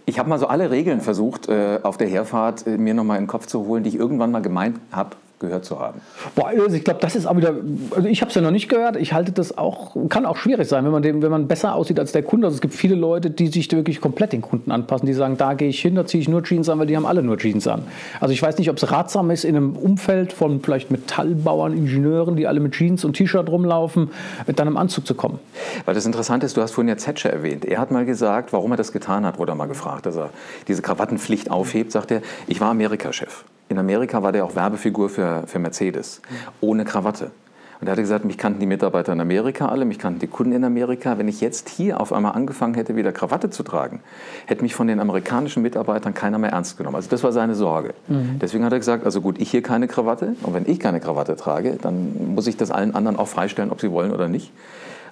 Ich 0.05 0.19
habe 0.19 0.27
mal 0.27 0.37
so 0.37 0.47
alle 0.47 0.69
Regeln 0.69 0.99
versucht, 0.99 1.47
äh, 1.47 1.79
auf 1.81 1.97
der 1.97 2.07
Herfahrt 2.07 2.67
äh, 2.67 2.77
mir 2.77 2.93
nochmal 2.93 3.17
in 3.17 3.23
den 3.23 3.29
Kopf 3.29 3.45
zu 3.45 3.65
holen, 3.65 3.83
die 3.83 3.89
ich 3.89 3.95
irgendwann 3.95 4.31
mal 4.31 4.41
gemeint 4.41 4.79
habe, 4.91 5.15
gehört 5.43 5.65
zu 5.65 5.79
haben. 5.79 6.01
Boah, 6.35 6.47
also 6.47 6.75
ich 6.75 6.83
glaube, 6.83 6.99
das 7.01 7.15
ist 7.15 7.25
auch 7.25 7.37
wieder, 7.37 7.53
also 7.95 8.07
ich 8.07 8.21
habe 8.21 8.29
es 8.29 8.35
ja 8.35 8.41
noch 8.41 8.51
nicht 8.51 8.69
gehört, 8.69 8.95
ich 8.95 9.13
halte 9.13 9.31
das 9.31 9.57
auch, 9.57 9.95
kann 10.09 10.25
auch 10.25 10.37
schwierig 10.37 10.67
sein, 10.67 10.85
wenn 10.85 10.91
man, 10.91 11.03
dem, 11.03 11.21
wenn 11.21 11.31
man 11.31 11.47
besser 11.47 11.75
aussieht 11.75 11.99
als 11.99 12.11
der 12.11 12.23
Kunde. 12.23 12.47
Also 12.47 12.55
es 12.55 12.61
gibt 12.61 12.73
viele 12.73 12.95
Leute, 12.95 13.29
die 13.29 13.47
sich 13.47 13.71
wirklich 13.71 14.01
komplett 14.01 14.33
den 14.33 14.41
Kunden 14.41 14.71
anpassen, 14.71 15.05
die 15.05 15.13
sagen, 15.13 15.37
da 15.37 15.53
gehe 15.53 15.69
ich 15.69 15.81
hin, 15.81 15.95
da 15.95 16.05
ziehe 16.05 16.21
ich 16.21 16.29
nur 16.29 16.43
Jeans 16.43 16.69
an, 16.69 16.79
weil 16.79 16.87
die 16.87 16.95
haben 16.95 17.05
alle 17.05 17.21
nur 17.21 17.37
Jeans 17.37 17.67
an. 17.67 17.83
Also 18.19 18.33
ich 18.33 18.41
weiß 18.41 18.57
nicht, 18.57 18.69
ob 18.69 18.77
es 18.77 18.91
ratsam 18.91 19.29
ist, 19.31 19.43
in 19.43 19.55
einem 19.55 19.75
Umfeld 19.75 20.33
von 20.33 20.61
vielleicht 20.61 20.91
Metallbauern, 20.91 21.73
Ingenieuren, 21.73 22.35
die 22.35 22.47
alle 22.47 22.59
mit 22.59 22.73
Jeans 22.73 23.03
und 23.03 23.13
T-Shirt 23.13 23.49
rumlaufen, 23.49 24.09
mit 24.47 24.59
dann 24.59 24.67
im 24.67 24.77
Anzug 24.77 25.05
zu 25.05 25.15
kommen. 25.15 25.39
Weil 25.85 25.93
das 25.93 26.05
Interessante 26.05 26.45
ist, 26.45 26.55
du 26.57 26.61
hast 26.61 26.71
vorhin 26.71 26.89
ja 26.89 26.97
Zetscher 26.97 27.31
erwähnt. 27.31 27.65
Er 27.65 27.79
hat 27.79 27.91
mal 27.91 28.05
gesagt, 28.05 28.53
warum 28.53 28.71
er 28.71 28.77
das 28.77 28.91
getan 28.91 29.25
hat, 29.25 29.39
wurde 29.39 29.51
er 29.51 29.55
mal 29.55 29.67
gefragt, 29.67 30.05
dass 30.05 30.15
er 30.15 30.29
diese 30.67 30.81
Krawattenpflicht 30.81 31.51
aufhebt, 31.51 31.91
sagt 31.91 32.11
er, 32.11 32.21
ich 32.47 32.61
war 32.61 32.69
Amerika-Chef. 32.69 33.43
In 33.73 33.79
Amerika 33.79 34.21
war 34.21 34.31
der 34.31 34.45
auch 34.45 34.55
Werbefigur 34.55 35.09
für, 35.09 35.45
für 35.47 35.57
Mercedes, 35.57 36.21
ohne 36.61 36.85
Krawatte. 36.85 37.31
Und 37.81 37.87
er 37.87 37.93
hatte 37.93 38.03
gesagt, 38.03 38.23
mich 38.23 38.37
kannten 38.37 38.59
die 38.59 38.67
Mitarbeiter 38.67 39.13
in 39.13 39.19
Amerika 39.19 39.67
alle, 39.67 39.83
mich 39.83 39.97
kannten 39.97 40.19
die 40.19 40.27
Kunden 40.27 40.51
in 40.51 40.63
Amerika. 40.63 41.17
Wenn 41.17 41.27
ich 41.27 41.41
jetzt 41.41 41.69
hier 41.69 41.99
auf 41.99 42.13
einmal 42.13 42.33
angefangen 42.33 42.75
hätte, 42.75 42.95
wieder 42.95 43.11
Krawatte 43.11 43.49
zu 43.49 43.63
tragen, 43.63 44.01
hätte 44.45 44.61
mich 44.61 44.75
von 44.75 44.85
den 44.85 44.99
amerikanischen 44.99 45.63
Mitarbeitern 45.63 46.13
keiner 46.13 46.37
mehr 46.37 46.51
ernst 46.51 46.77
genommen. 46.77 46.97
Also 46.97 47.09
das 47.09 47.23
war 47.23 47.31
seine 47.31 47.55
Sorge. 47.55 47.95
Mhm. 48.09 48.37
Deswegen 48.39 48.63
hat 48.63 48.73
er 48.73 48.77
gesagt, 48.77 49.05
also 49.05 49.21
gut, 49.21 49.41
ich 49.41 49.49
hier 49.49 49.63
keine 49.63 49.87
Krawatte. 49.87 50.35
Und 50.43 50.53
wenn 50.53 50.69
ich 50.69 50.79
keine 50.79 50.99
Krawatte 50.99 51.35
trage, 51.35 51.77
dann 51.81 52.35
muss 52.35 52.45
ich 52.45 52.55
das 52.55 52.69
allen 52.69 52.93
anderen 52.93 53.17
auch 53.17 53.27
freistellen, 53.27 53.71
ob 53.71 53.81
sie 53.81 53.89
wollen 53.89 54.13
oder 54.13 54.27
nicht. 54.27 54.51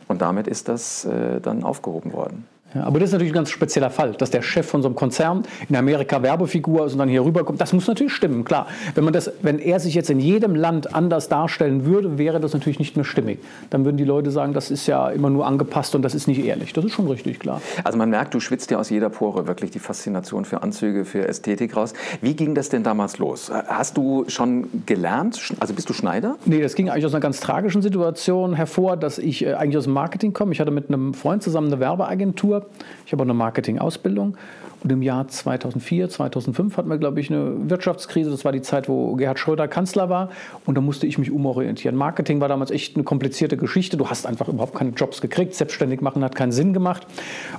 Und 0.07 0.21
damit 0.21 0.47
ist 0.47 0.69
das 0.69 1.03
äh, 1.05 1.41
dann 1.41 1.63
aufgehoben 1.63 2.13
worden. 2.13 2.45
Ja, 2.73 2.83
aber 2.83 2.99
das 2.99 3.09
ist 3.09 3.13
natürlich 3.13 3.33
ein 3.33 3.35
ganz 3.35 3.49
spezieller 3.49 3.89
Fall, 3.89 4.13
dass 4.13 4.29
der 4.29 4.41
Chef 4.41 4.65
von 4.65 4.81
so 4.81 4.87
einem 4.87 4.95
Konzern 4.95 5.43
in 5.67 5.75
Amerika 5.75 6.23
Werbefigur 6.23 6.85
ist 6.85 6.93
und 6.93 6.99
dann 6.99 7.09
hier 7.09 7.23
rüberkommt. 7.23 7.59
Das 7.59 7.73
muss 7.73 7.87
natürlich 7.87 8.13
stimmen, 8.13 8.45
klar. 8.45 8.67
Wenn, 8.95 9.03
man 9.03 9.11
das, 9.13 9.31
wenn 9.41 9.59
er 9.59 9.79
sich 9.79 9.93
jetzt 9.93 10.09
in 10.09 10.19
jedem 10.19 10.55
Land 10.55 10.95
anders 10.95 11.27
darstellen 11.27 11.85
würde, 11.85 12.17
wäre 12.17 12.39
das 12.39 12.53
natürlich 12.53 12.79
nicht 12.79 12.95
mehr 12.95 13.03
stimmig. 13.03 13.39
Dann 13.69 13.83
würden 13.83 13.97
die 13.97 14.05
Leute 14.05 14.31
sagen, 14.31 14.53
das 14.53 14.71
ist 14.71 14.87
ja 14.87 15.09
immer 15.09 15.29
nur 15.29 15.45
angepasst 15.45 15.95
und 15.95 16.01
das 16.01 16.15
ist 16.15 16.27
nicht 16.27 16.45
ehrlich. 16.45 16.71
Das 16.71 16.85
ist 16.85 16.93
schon 16.93 17.07
richtig, 17.07 17.39
klar. 17.39 17.61
Also 17.83 17.97
man 17.97 18.09
merkt, 18.09 18.33
du 18.33 18.39
schwitzt 18.39 18.71
ja 18.71 18.79
aus 18.79 18.89
jeder 18.89 19.09
Pore 19.09 19.47
wirklich 19.47 19.71
die 19.71 19.79
Faszination 19.79 20.45
für 20.45 20.63
Anzüge, 20.63 21.03
für 21.03 21.27
Ästhetik 21.27 21.75
raus. 21.75 21.93
Wie 22.21 22.35
ging 22.35 22.55
das 22.55 22.69
denn 22.69 22.83
damals 22.83 23.17
los? 23.17 23.51
Hast 23.67 23.97
du 23.97 24.25
schon 24.27 24.85
gelernt? 24.85 25.41
Also 25.59 25.73
bist 25.73 25.89
du 25.89 25.93
Schneider? 25.93 26.37
Nee, 26.45 26.61
das 26.61 26.75
ging 26.75 26.89
eigentlich 26.89 27.05
aus 27.05 27.13
einer 27.13 27.21
ganz 27.21 27.41
tragischen 27.41 27.81
Situation 27.81 28.53
hervor, 28.53 28.95
dass 28.95 29.17
ich 29.17 29.45
äh, 29.45 29.53
eigentlich 29.55 29.77
aus 29.77 29.85
dem 29.85 29.93
Marketing 29.93 30.31
komme. 30.31 30.53
Ich 30.53 30.61
hatte 30.61 30.71
mit 30.71 30.87
einem 30.87 31.13
Freund 31.13 31.43
zusammen 31.43 31.67
eine 31.67 31.79
Werbeagentur 31.79 32.60
ich 33.05 33.11
habe 33.11 33.23
auch 33.23 33.25
eine 33.25 33.33
Marketing-Ausbildung. 33.33 34.37
Und 34.83 34.91
im 34.91 35.03
Jahr 35.03 35.27
2004, 35.27 36.09
2005 36.09 36.75
hatten 36.75 36.89
wir, 36.89 36.97
glaube 36.97 37.19
ich, 37.19 37.29
eine 37.29 37.69
Wirtschaftskrise. 37.69 38.31
Das 38.31 38.43
war 38.45 38.51
die 38.51 38.63
Zeit, 38.63 38.89
wo 38.89 39.15
Gerhard 39.15 39.37
Schröder 39.37 39.67
Kanzler 39.67 40.09
war. 40.09 40.29
Und 40.65 40.75
da 40.75 40.81
musste 40.81 41.05
ich 41.05 41.19
mich 41.19 41.29
umorientieren. 41.29 41.95
Marketing 41.95 42.41
war 42.41 42.47
damals 42.47 42.71
echt 42.71 42.95
eine 42.95 43.03
komplizierte 43.03 43.57
Geschichte. 43.57 43.95
Du 43.95 44.09
hast 44.09 44.25
einfach 44.25 44.47
überhaupt 44.47 44.73
keine 44.73 44.89
Jobs 44.91 45.21
gekriegt. 45.21 45.53
Selbstständig 45.53 46.01
machen 46.01 46.23
hat 46.23 46.33
keinen 46.33 46.51
Sinn 46.51 46.73
gemacht. 46.73 47.05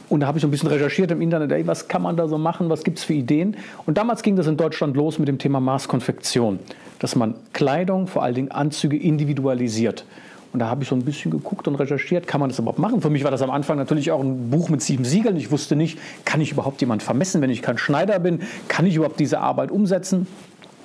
Und 0.09 0.21
da 0.21 0.26
habe 0.26 0.38
ich 0.38 0.42
so 0.42 0.49
ein 0.49 0.50
bisschen 0.50 0.68
recherchiert 0.68 1.12
im 1.12 1.21
Internet. 1.21 1.52
Ey, 1.52 1.64
was 1.64 1.87
kann 1.87 2.02
man 2.02 2.16
da 2.16 2.26
so 2.26 2.38
machen? 2.38 2.68
Was 2.71 2.82
gibt 2.82 2.99
es 2.99 3.04
für 3.04 3.14
Ideen? 3.14 3.56
Und 3.87 3.99
damals 3.99 4.23
ging 4.23 4.35
das 4.35 4.49
in 4.49 4.56
Deutschland 4.56 4.97
los 4.97 5.21
mit 5.21 5.28
dem 5.28 5.38
Thema 5.38 5.61
Maßkonfektion. 5.61 6.59
Dass 6.99 7.14
man 7.14 7.35
Kleidung, 7.52 8.09
vor 8.09 8.25
allen 8.25 8.35
Dingen 8.35 8.50
Anzüge, 8.50 8.97
individualisiert. 8.97 10.04
Und 10.52 10.59
da 10.59 10.68
habe 10.68 10.82
ich 10.82 10.88
so 10.88 10.94
ein 10.94 11.02
bisschen 11.02 11.30
geguckt 11.30 11.66
und 11.66 11.76
recherchiert, 11.76 12.26
kann 12.26 12.40
man 12.40 12.50
das 12.50 12.59
überhaupt 12.59 12.78
machen? 12.78 13.00
Für 13.00 13.09
mich 13.09 13.25
war 13.25 13.30
das 13.30 13.40
am 13.40 13.50
Anfang 13.50 13.78
natürlich 13.78 14.11
auch 14.11 14.21
ein 14.21 14.50
Buch 14.50 14.68
mit 14.68 14.82
sieben 14.82 15.04
Siegeln. 15.04 15.37
Ich 15.37 15.50
wusste 15.50 15.76
nicht, 15.76 15.99
kann 16.26 16.40
ich 16.42 16.52
überhaupt 16.52 16.80
jemand 16.82 17.02
vermessen, 17.02 17.40
wenn 17.40 17.50
ich 17.50 17.62
kein 17.62 17.78
Schneider 17.78 18.18
bin? 18.18 18.40
Kann 18.68 18.85
ich 18.85 18.97
überhaupt 18.97 19.18
diese 19.18 19.40
Arbeit 19.40 19.71
umsetzen? 19.71 20.26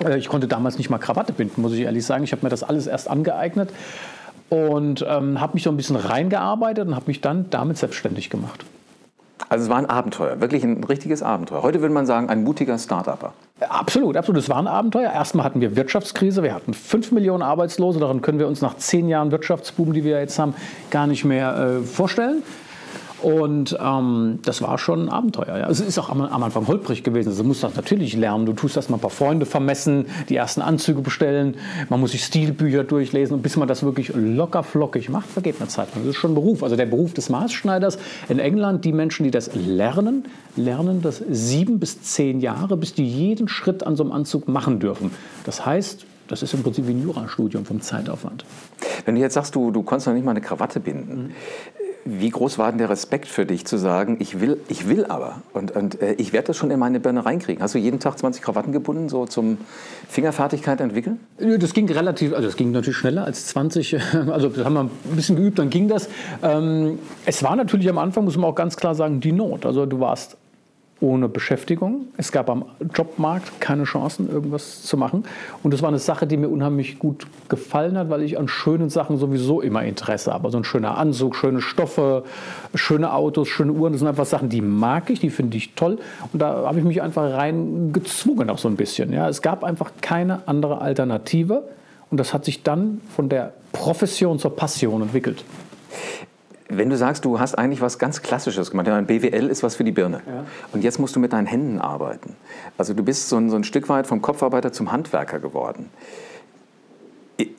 Äh, 0.02 0.16
ich 0.18 0.28
konnte 0.28 0.48
damals 0.48 0.78
nicht 0.78 0.88
mal 0.88 0.98
Krawatte 0.98 1.32
binden, 1.34 1.60
muss 1.60 1.74
ich 1.74 1.80
ehrlich 1.80 2.04
sagen. 2.06 2.24
Ich 2.24 2.32
habe 2.32 2.44
mir 2.44 2.48
das 2.48 2.62
alles 2.62 2.86
erst 2.86 3.10
angeeignet 3.10 3.70
und 4.48 5.04
ähm, 5.06 5.40
habe 5.40 5.54
mich 5.54 5.62
so 5.62 5.70
ein 5.70 5.76
bisschen 5.76 5.96
reingearbeitet 5.96 6.88
und 6.88 6.94
habe 6.94 7.06
mich 7.08 7.20
dann 7.20 7.50
damit 7.50 7.76
selbstständig 7.76 8.30
gemacht. 8.30 8.64
Also 9.50 9.64
es 9.64 9.70
war 9.70 9.78
ein 9.78 9.86
Abenteuer, 9.86 10.40
wirklich 10.40 10.64
ein 10.64 10.82
richtiges 10.84 11.22
Abenteuer. 11.22 11.62
Heute 11.62 11.80
würde 11.80 11.94
man 11.94 12.06
sagen, 12.06 12.28
ein 12.28 12.42
mutiger 12.42 12.78
Start-Upper. 12.78 13.32
Absolut, 13.60 14.16
absolut. 14.16 14.40
Es 14.40 14.48
war 14.48 14.58
ein 14.58 14.68
Abenteuer. 14.68 15.10
Erstmal 15.10 15.44
hatten 15.44 15.60
wir 15.60 15.74
Wirtschaftskrise, 15.74 16.42
wir 16.42 16.54
hatten 16.54 16.74
5 16.74 17.10
Millionen 17.10 17.42
Arbeitslose. 17.42 17.98
Daran 17.98 18.22
können 18.22 18.38
wir 18.38 18.46
uns 18.46 18.60
nach 18.60 18.76
zehn 18.76 19.08
Jahren 19.08 19.32
Wirtschaftsboom, 19.32 19.92
die 19.92 20.04
wir 20.04 20.20
jetzt 20.20 20.38
haben, 20.38 20.54
gar 20.90 21.06
nicht 21.06 21.24
mehr 21.24 21.56
äh, 21.56 21.82
vorstellen. 21.82 22.42
Und 23.22 23.76
ähm, 23.80 24.38
das 24.44 24.62
war 24.62 24.78
schon 24.78 25.06
ein 25.06 25.08
Abenteuer. 25.08 25.58
Ja. 25.58 25.68
Es 25.68 25.80
ist 25.80 25.98
auch 25.98 26.08
am, 26.08 26.20
am, 26.20 26.42
Anfang 26.42 26.66
holprig 26.68 27.02
gewesen. 27.02 27.30
Also, 27.30 27.42
du 27.42 27.48
musst 27.48 27.62
das 27.62 27.74
natürlich 27.74 28.14
lernen. 28.16 28.46
Du 28.46 28.52
tust 28.52 28.76
erst 28.76 28.90
mal 28.90 28.96
ein 28.96 29.00
paar 29.00 29.10
Freunde 29.10 29.44
vermessen, 29.44 30.06
die 30.28 30.36
ersten 30.36 30.62
Anzüge 30.62 31.00
bestellen. 31.00 31.56
Man 31.88 32.00
muss 32.00 32.12
sich 32.12 32.24
Stilbücher 32.24 32.84
durchlesen. 32.84 33.34
Und 33.34 33.42
bis 33.42 33.56
man 33.56 33.66
das 33.66 33.82
wirklich 33.82 34.12
locker 34.14 34.62
flockig 34.62 35.08
macht, 35.08 35.28
vergeht 35.28 35.56
eine 35.58 35.68
Zeit. 35.68 35.88
Das 35.94 36.04
ist 36.04 36.16
schon 36.16 36.32
ein 36.32 36.34
Beruf. 36.34 36.62
Also 36.62 36.76
der 36.76 36.86
Beruf 36.86 37.12
des 37.12 37.28
Maßschneiders 37.28 37.98
in 38.28 38.38
England, 38.38 38.84
die 38.84 38.92
Menschen, 38.92 39.24
die 39.24 39.32
das 39.32 39.50
lernen, 39.54 40.24
lernen 40.56 41.02
das 41.02 41.22
sieben 41.28 41.80
bis 41.80 42.02
zehn 42.02 42.40
Jahre, 42.40 42.76
bis 42.76 42.94
die 42.94 43.06
jeden 43.06 43.48
Schritt 43.48 43.84
an 43.84 43.96
so 43.96 44.04
einem 44.04 44.12
Anzug 44.12 44.46
machen 44.46 44.78
dürfen. 44.78 45.10
Das 45.44 45.66
heißt, 45.66 46.06
das 46.28 46.42
ist 46.42 46.52
im 46.52 46.62
Prinzip 46.62 46.86
wie 46.86 46.92
ein 46.92 47.02
Jurastudium 47.02 47.64
vom 47.64 47.80
Zeitaufwand. 47.80 48.44
Wenn 49.06 49.14
du 49.14 49.20
jetzt 49.20 49.34
sagst, 49.34 49.54
du, 49.54 49.70
du 49.70 49.82
konntest 49.82 50.08
noch 50.08 50.14
nicht 50.14 50.24
mal 50.24 50.32
eine 50.32 50.42
Krawatte 50.42 50.78
binden, 50.78 51.28
mhm 51.28 51.32
Wie 52.10 52.30
groß 52.30 52.58
war 52.58 52.70
denn 52.70 52.78
der 52.78 52.88
Respekt 52.88 53.28
für 53.28 53.44
dich 53.44 53.66
zu 53.66 53.76
sagen, 53.76 54.16
ich 54.18 54.40
will, 54.40 54.58
ich 54.68 54.88
will 54.88 55.04
aber 55.04 55.42
und, 55.52 55.72
und 55.72 56.00
äh, 56.00 56.14
ich 56.14 56.32
werde 56.32 56.48
das 56.48 56.56
schon 56.56 56.70
in 56.70 56.78
meine 56.78 57.00
Birne 57.00 57.26
reinkriegen? 57.26 57.62
Hast 57.62 57.74
du 57.74 57.78
jeden 57.78 58.00
Tag 58.00 58.18
20 58.18 58.40
Krawatten 58.40 58.72
gebunden, 58.72 59.10
so 59.10 59.26
zum 59.26 59.58
Fingerfertigkeit 60.08 60.80
entwickeln? 60.80 61.20
Das 61.58 61.74
ging 61.74 61.90
relativ, 61.90 62.32
also 62.32 62.46
das 62.46 62.56
ging 62.56 62.70
natürlich 62.70 62.96
schneller 62.96 63.24
als 63.24 63.46
20. 63.48 63.96
Also 64.28 64.48
das 64.48 64.64
haben 64.64 64.74
wir 64.74 64.80
ein 64.80 64.90
bisschen 65.16 65.36
geübt, 65.36 65.58
dann 65.58 65.70
ging 65.70 65.88
das. 65.88 66.08
Ähm, 66.42 66.98
es 67.26 67.42
war 67.42 67.56
natürlich 67.56 67.88
am 67.88 67.98
Anfang, 67.98 68.24
muss 68.24 68.36
man 68.36 68.50
auch 68.50 68.54
ganz 68.54 68.76
klar 68.76 68.94
sagen, 68.94 69.20
die 69.20 69.32
Not. 69.32 69.66
Also 69.66 69.84
du 69.84 70.00
warst 70.00 70.36
ohne 71.00 71.28
Beschäftigung. 71.28 72.08
Es 72.16 72.32
gab 72.32 72.50
am 72.50 72.64
Jobmarkt 72.94 73.60
keine 73.60 73.84
Chancen, 73.84 74.28
irgendwas 74.28 74.82
zu 74.82 74.96
machen. 74.96 75.24
Und 75.62 75.72
das 75.72 75.80
war 75.82 75.88
eine 75.88 75.98
Sache, 75.98 76.26
die 76.26 76.36
mir 76.36 76.48
unheimlich 76.48 76.98
gut 76.98 77.26
gefallen 77.48 77.96
hat, 77.96 78.10
weil 78.10 78.22
ich 78.22 78.38
an 78.38 78.48
schönen 78.48 78.90
Sachen 78.90 79.16
sowieso 79.16 79.60
immer 79.60 79.84
Interesse 79.84 80.32
habe. 80.32 80.46
Also 80.46 80.58
ein 80.58 80.64
schöner 80.64 80.98
Anzug, 80.98 81.36
schöne 81.36 81.60
Stoffe, 81.60 82.24
schöne 82.74 83.12
Autos, 83.12 83.48
schöne 83.48 83.72
Uhren, 83.72 83.92
das 83.92 84.00
sind 84.00 84.08
einfach 84.08 84.26
Sachen, 84.26 84.48
die 84.48 84.60
mag 84.60 85.08
ich, 85.10 85.20
die 85.20 85.30
finde 85.30 85.56
ich 85.56 85.74
toll. 85.74 85.98
Und 86.32 86.42
da 86.42 86.66
habe 86.66 86.78
ich 86.78 86.84
mich 86.84 87.00
einfach 87.00 87.32
reingezwungen 87.32 88.50
auch 88.50 88.58
so 88.58 88.68
ein 88.68 88.76
bisschen. 88.76 89.12
Ja, 89.12 89.28
es 89.28 89.40
gab 89.40 89.62
einfach 89.62 89.92
keine 90.00 90.46
andere 90.46 90.80
Alternative. 90.80 91.68
Und 92.10 92.18
das 92.18 92.32
hat 92.32 92.44
sich 92.44 92.62
dann 92.62 93.00
von 93.14 93.28
der 93.28 93.52
Profession 93.72 94.38
zur 94.38 94.56
Passion 94.56 95.02
entwickelt. 95.02 95.44
Wenn 96.68 96.90
du 96.90 96.96
sagst, 96.96 97.24
du 97.24 97.40
hast 97.40 97.54
eigentlich 97.54 97.80
was 97.80 97.98
ganz 97.98 98.20
Klassisches 98.20 98.70
gemacht, 98.70 98.86
ja, 98.86 99.00
BWL 99.00 99.48
ist 99.48 99.62
was 99.62 99.76
für 99.76 99.84
die 99.84 99.92
Birne. 99.92 100.20
Ja. 100.26 100.44
Und 100.72 100.84
jetzt 100.84 100.98
musst 100.98 101.16
du 101.16 101.20
mit 101.20 101.32
deinen 101.32 101.46
Händen 101.46 101.78
arbeiten. 101.78 102.36
Also 102.76 102.92
du 102.92 103.02
bist 103.02 103.28
so 103.28 103.36
ein, 103.36 103.48
so 103.48 103.56
ein 103.56 103.64
Stück 103.64 103.88
weit 103.88 104.06
vom 104.06 104.20
Kopfarbeiter 104.20 104.72
zum 104.72 104.92
Handwerker 104.92 105.38
geworden. 105.38 105.88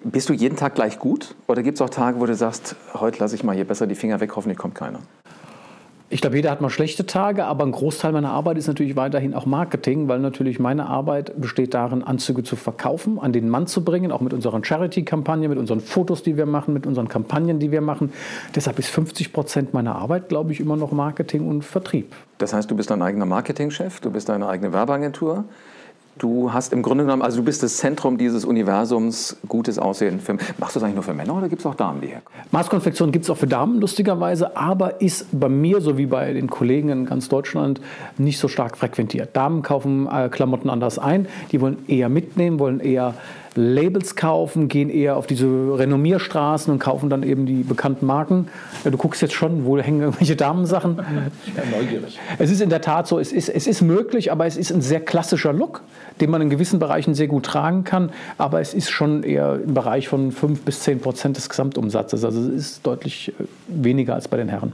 Bist 0.03 0.29
du 0.29 0.33
jeden 0.33 0.57
Tag 0.57 0.75
gleich 0.75 0.99
gut? 0.99 1.35
Oder 1.47 1.63
gibt 1.63 1.77
es 1.77 1.81
auch 1.81 1.89
Tage, 1.89 2.19
wo 2.19 2.25
du 2.25 2.35
sagst, 2.35 2.75
heute 2.93 3.19
lasse 3.19 3.33
ich 3.35 3.43
mal 3.43 3.55
hier 3.55 3.65
besser 3.65 3.87
die 3.87 3.95
Finger 3.95 4.19
weg, 4.19 4.35
hoffentlich 4.35 4.57
kommt 4.57 4.75
keiner? 4.75 4.99
Ich 6.11 6.21
glaube, 6.21 6.37
jeder 6.37 6.49
hat 6.49 6.59
mal 6.59 6.71
schlechte 6.71 7.05
Tage, 7.05 7.45
aber 7.45 7.63
ein 7.63 7.71
Großteil 7.71 8.11
meiner 8.11 8.31
Arbeit 8.31 8.57
ist 8.57 8.65
natürlich 8.65 8.95
weiterhin 8.95 9.35
auch 9.35 9.45
Marketing, 9.45 10.07
weil 10.07 10.17
natürlich 10.17 10.57
meine 10.57 10.87
Arbeit 10.87 11.39
besteht 11.39 11.75
darin, 11.75 12.03
Anzüge 12.03 12.41
zu 12.41 12.55
verkaufen, 12.55 13.19
an 13.19 13.31
den 13.31 13.47
Mann 13.47 13.67
zu 13.67 13.83
bringen, 13.83 14.11
auch 14.11 14.19
mit 14.19 14.33
unseren 14.33 14.63
Charity-Kampagnen, 14.63 15.49
mit 15.49 15.59
unseren 15.59 15.81
Fotos, 15.81 16.23
die 16.23 16.35
wir 16.35 16.47
machen, 16.47 16.73
mit 16.73 16.87
unseren 16.87 17.09
Kampagnen, 17.09 17.59
die 17.59 17.71
wir 17.71 17.81
machen. 17.81 18.11
Deshalb 18.55 18.79
ist 18.79 18.89
50 18.89 19.31
Prozent 19.31 19.75
meiner 19.75 19.97
Arbeit, 19.97 20.29
glaube 20.29 20.51
ich, 20.51 20.59
immer 20.59 20.77
noch 20.77 20.91
Marketing 20.91 21.47
und 21.47 21.63
Vertrieb. 21.63 22.15
Das 22.39 22.53
heißt, 22.53 22.71
du 22.71 22.75
bist 22.75 22.89
dein 22.89 23.03
eigener 23.03 23.27
Marketingchef, 23.27 23.99
du 23.99 24.09
bist 24.09 24.29
deine 24.29 24.47
eigene 24.47 24.73
Werbeagentur. 24.73 25.45
Du 26.19 26.51
hast 26.51 26.73
im 26.73 26.81
Grunde 26.81 27.05
genommen, 27.05 27.21
also 27.21 27.37
du 27.37 27.43
bist 27.43 27.63
das 27.63 27.77
Zentrum 27.77 28.17
dieses 28.17 28.43
Universums, 28.43 29.37
gutes 29.47 29.79
Aussehen. 29.79 30.19
Für, 30.19 30.33
machst 30.57 30.75
du 30.75 30.79
das 30.79 30.83
eigentlich 30.83 30.95
nur 30.95 31.03
für 31.03 31.13
Männer 31.13 31.33
oder 31.37 31.47
gibt 31.47 31.61
es 31.61 31.65
auch 31.65 31.75
Damen, 31.75 32.01
die 32.01 32.07
herkommen? 32.07 32.41
Maßkonfektion 32.51 33.13
gibt 33.13 33.23
es 33.23 33.31
auch 33.31 33.37
für 33.37 33.47
Damen, 33.47 33.79
lustigerweise, 33.79 34.57
aber 34.57 34.99
ist 34.99 35.27
bei 35.31 35.47
mir, 35.47 35.79
so 35.79 35.97
wie 35.97 36.07
bei 36.07 36.33
den 36.33 36.49
Kollegen 36.49 36.89
in 36.89 37.05
ganz 37.05 37.29
Deutschland, 37.29 37.79
nicht 38.17 38.37
so 38.37 38.49
stark 38.49 38.77
frequentiert. 38.77 39.33
Damen 39.33 39.61
kaufen 39.61 40.09
äh, 40.11 40.27
Klamotten 40.27 40.69
anders 40.69 40.99
ein, 40.99 41.25
die 41.53 41.61
wollen 41.61 41.77
eher 41.87 42.09
mitnehmen, 42.09 42.59
wollen 42.59 42.81
eher 42.81 43.13
Labels 43.55 44.15
kaufen, 44.15 44.67
gehen 44.67 44.89
eher 44.89 45.17
auf 45.17 45.27
diese 45.27 45.45
Renommierstraßen 45.47 46.71
und 46.71 46.79
kaufen 46.79 47.09
dann 47.09 47.23
eben 47.23 47.45
die 47.45 47.63
bekannten 47.63 48.05
Marken. 48.05 48.47
Ja, 48.83 48.91
du 48.91 48.97
guckst 48.97 49.21
jetzt 49.21 49.33
schon, 49.33 49.65
wo 49.65 49.77
hängen 49.77 50.01
irgendwelche 50.01 50.35
Damensachen. 50.35 50.99
Ich 51.45 51.53
bin 51.53 51.71
neugierig. 51.71 52.19
Es 52.37 52.51
ist 52.51 52.61
in 52.61 52.69
der 52.69 52.81
Tat 52.81 53.07
so, 53.07 53.19
es 53.19 53.31
ist, 53.31 53.49
es 53.49 53.67
ist 53.67 53.81
möglich, 53.81 54.31
aber 54.31 54.45
es 54.45 54.57
ist 54.57 54.71
ein 54.71 54.81
sehr 54.81 54.99
klassischer 54.99 55.53
Look, 55.53 55.81
den 56.21 56.29
man 56.29 56.41
in 56.41 56.49
gewissen 56.49 56.79
Bereichen 56.79 57.15
sehr 57.15 57.27
gut 57.27 57.45
tragen 57.45 57.83
kann. 57.83 58.11
Aber 58.37 58.61
es 58.61 58.73
ist 58.73 58.89
schon 58.89 59.23
eher 59.23 59.59
im 59.63 59.73
Bereich 59.73 60.07
von 60.07 60.31
5 60.31 60.61
bis 60.61 60.81
10 60.81 60.99
Prozent 60.99 61.37
des 61.37 61.49
Gesamtumsatzes. 61.49 62.23
Also 62.23 62.39
es 62.41 62.47
ist 62.47 62.85
deutlich 62.85 63.33
äh, 63.39 63.43
weniger 63.67 64.15
als 64.15 64.27
bei 64.27 64.37
den 64.37 64.49
Herren. 64.49 64.73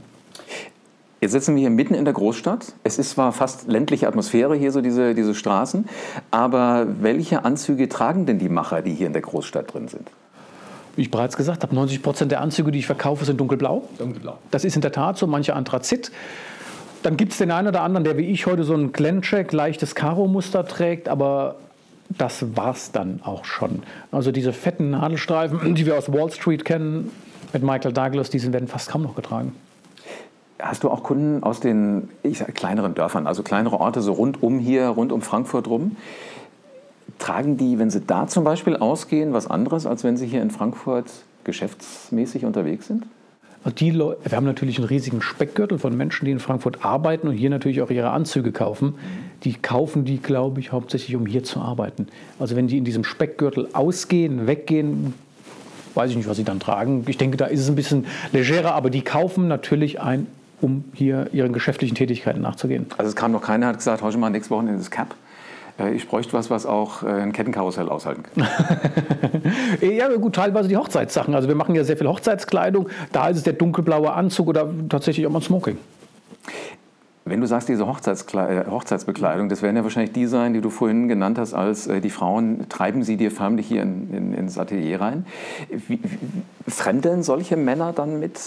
Jetzt 1.20 1.32
sitzen 1.32 1.54
wir 1.54 1.60
hier 1.60 1.70
mitten 1.70 1.94
in 1.94 2.04
der 2.04 2.12
Großstadt. 2.12 2.74
Es 2.84 2.98
ist 2.98 3.10
zwar 3.10 3.32
fast 3.32 3.68
ländliche 3.68 4.06
Atmosphäre 4.06 4.54
hier, 4.54 4.70
so 4.70 4.82
diese, 4.82 5.14
diese 5.14 5.34
Straßen, 5.34 5.86
aber 6.30 6.86
welche 7.00 7.44
Anzüge 7.44 7.88
tragen 7.88 8.26
denn 8.26 8.38
die 8.38 8.50
Macher, 8.50 8.82
die 8.82 8.92
hier 8.92 9.06
in 9.06 9.14
der 9.14 9.22
Großstadt 9.22 9.72
drin 9.72 9.88
sind? 9.88 10.10
Wie 10.94 11.02
ich 11.02 11.10
bereits 11.10 11.36
gesagt 11.36 11.62
habe, 11.62 11.74
90 11.74 12.02
Prozent 12.02 12.32
der 12.32 12.40
Anzüge, 12.42 12.70
die 12.70 12.80
ich 12.80 12.86
verkaufe, 12.86 13.24
sind 13.24 13.40
dunkelblau. 13.40 13.88
Dunkelblau. 13.98 14.38
Das 14.50 14.64
ist 14.64 14.76
in 14.76 14.82
der 14.82 14.92
Tat 14.92 15.16
so, 15.16 15.26
manche 15.26 15.54
Anthrazit. 15.54 16.10
Dann 17.02 17.16
gibt 17.16 17.32
es 17.32 17.38
den 17.38 17.50
einen 17.50 17.68
oder 17.68 17.82
anderen, 17.82 18.04
der 18.04 18.18
wie 18.18 18.26
ich 18.26 18.46
heute 18.46 18.64
so 18.64 18.74
ein 18.74 18.92
Glencheck, 18.92 19.52
leichtes 19.52 19.94
Karo-Muster 19.94 20.66
trägt, 20.66 21.08
aber 21.08 21.56
das 22.08 22.56
war's 22.56 22.92
dann 22.92 23.20
auch 23.22 23.44
schon. 23.44 23.82
Also 24.12 24.32
diese 24.32 24.52
fetten 24.52 24.90
Nadelstreifen, 24.90 25.74
die 25.74 25.86
wir 25.86 25.96
aus 25.96 26.12
Wall 26.12 26.30
Street 26.30 26.64
kennen, 26.64 27.10
mit 27.52 27.62
Michael 27.62 27.92
Douglas, 27.92 28.28
die 28.30 28.52
werden 28.52 28.68
fast 28.68 28.90
kaum 28.90 29.02
noch 29.02 29.14
getragen. 29.14 29.52
Hast 30.58 30.84
du 30.84 30.90
auch 30.90 31.02
Kunden 31.02 31.42
aus 31.42 31.60
den 31.60 32.08
sag, 32.32 32.54
kleineren 32.54 32.94
Dörfern, 32.94 33.26
also 33.26 33.42
kleinere 33.42 33.78
Orte, 33.78 34.00
so 34.00 34.12
rund 34.12 34.42
um 34.42 34.58
hier, 34.58 34.88
rund 34.88 35.12
um 35.12 35.20
Frankfurt 35.20 35.68
rum? 35.68 35.96
Tragen 37.18 37.56
die, 37.56 37.78
wenn 37.78 37.90
sie 37.90 38.00
da 38.00 38.26
zum 38.26 38.44
Beispiel 38.44 38.76
ausgehen, 38.76 39.32
was 39.32 39.46
anderes, 39.46 39.86
als 39.86 40.02
wenn 40.02 40.16
sie 40.16 40.26
hier 40.26 40.42
in 40.42 40.50
Frankfurt 40.50 41.10
geschäftsmäßig 41.44 42.44
unterwegs 42.44 42.86
sind? 42.86 43.04
Die 43.78 43.90
Leute, 43.90 44.30
wir 44.30 44.36
haben 44.36 44.46
natürlich 44.46 44.78
einen 44.78 44.86
riesigen 44.86 45.20
Speckgürtel 45.20 45.78
von 45.78 45.96
Menschen, 45.96 46.24
die 46.24 46.30
in 46.30 46.38
Frankfurt 46.38 46.84
arbeiten 46.84 47.26
und 47.26 47.34
hier 47.34 47.50
natürlich 47.50 47.82
auch 47.82 47.90
ihre 47.90 48.10
Anzüge 48.10 48.52
kaufen. 48.52 48.94
Die 49.42 49.54
kaufen 49.54 50.04
die, 50.04 50.18
glaube 50.18 50.60
ich, 50.60 50.70
hauptsächlich, 50.70 51.16
um 51.16 51.26
hier 51.26 51.42
zu 51.42 51.60
arbeiten. 51.60 52.06
Also 52.38 52.54
wenn 52.54 52.68
die 52.68 52.78
in 52.78 52.84
diesem 52.84 53.02
Speckgürtel 53.02 53.68
ausgehen, 53.72 54.46
weggehen, 54.46 55.14
weiß 55.94 56.10
ich 56.10 56.16
nicht, 56.16 56.28
was 56.28 56.36
sie 56.36 56.44
dann 56.44 56.60
tragen. 56.60 57.04
Ich 57.08 57.18
denke, 57.18 57.36
da 57.36 57.46
ist 57.46 57.60
es 57.60 57.68
ein 57.68 57.74
bisschen 57.74 58.06
legerer, 58.32 58.74
aber 58.74 58.88
die 58.88 59.02
kaufen 59.02 59.48
natürlich 59.48 60.00
ein 60.00 60.28
um 60.60 60.84
hier 60.94 61.28
ihren 61.32 61.52
geschäftlichen 61.52 61.94
Tätigkeiten 61.94 62.40
nachzugehen. 62.40 62.86
Also 62.96 63.10
es 63.10 63.16
kam 63.16 63.32
noch 63.32 63.42
keiner, 63.42 63.66
hat 63.66 63.78
gesagt, 63.78 64.02
heute 64.02 64.18
mal 64.18 64.30
nächste 64.30 64.50
Woche 64.50 64.66
in 64.66 64.76
das 64.76 64.90
Cap. 64.90 65.14
Äh, 65.78 65.94
ich 65.94 66.08
bräuchte 66.08 66.32
was, 66.32 66.50
was 66.50 66.66
auch 66.66 67.02
äh, 67.02 67.06
ein 67.06 67.32
Kettenkarussell 67.32 67.88
aushalten 67.88 68.22
kann. 68.22 68.48
ja, 69.80 70.08
gut, 70.16 70.34
teilweise 70.34 70.68
die 70.68 70.76
Hochzeitssachen. 70.76 71.34
Also 71.34 71.48
wir 71.48 71.54
machen 71.54 71.74
ja 71.74 71.84
sehr 71.84 71.96
viel 71.96 72.08
Hochzeitskleidung. 72.08 72.88
Da 73.12 73.28
ist 73.28 73.38
es 73.38 73.42
der 73.42 73.54
dunkelblaue 73.54 74.12
Anzug 74.12 74.48
oder 74.48 74.68
tatsächlich 74.88 75.26
auch 75.26 75.30
mal 75.30 75.42
Smoking. 75.42 75.78
Wenn 77.28 77.40
du 77.40 77.46
sagst, 77.48 77.68
diese 77.68 77.82
äh, 77.82 77.86
Hochzeitsbekleidung, 77.86 79.48
das 79.48 79.60
werden 79.60 79.76
ja 79.76 79.82
wahrscheinlich 79.82 80.12
die 80.12 80.26
sein, 80.26 80.54
die 80.54 80.60
du 80.60 80.70
vorhin 80.70 81.08
genannt 81.08 81.38
hast, 81.38 81.54
als 81.54 81.88
die 81.88 82.10
Frauen 82.10 82.68
treiben 82.68 83.02
sie 83.02 83.16
dir 83.16 83.32
förmlich 83.32 83.66
hier 83.66 83.82
in, 83.82 84.14
in, 84.14 84.32
ins 84.32 84.56
Atelier 84.58 85.00
rein. 85.00 85.26
Wie, 85.68 85.98
wie, 86.02 86.70
fremdeln 86.70 87.24
solche 87.24 87.56
Männer 87.56 87.92
dann 87.92 88.20
mit 88.20 88.38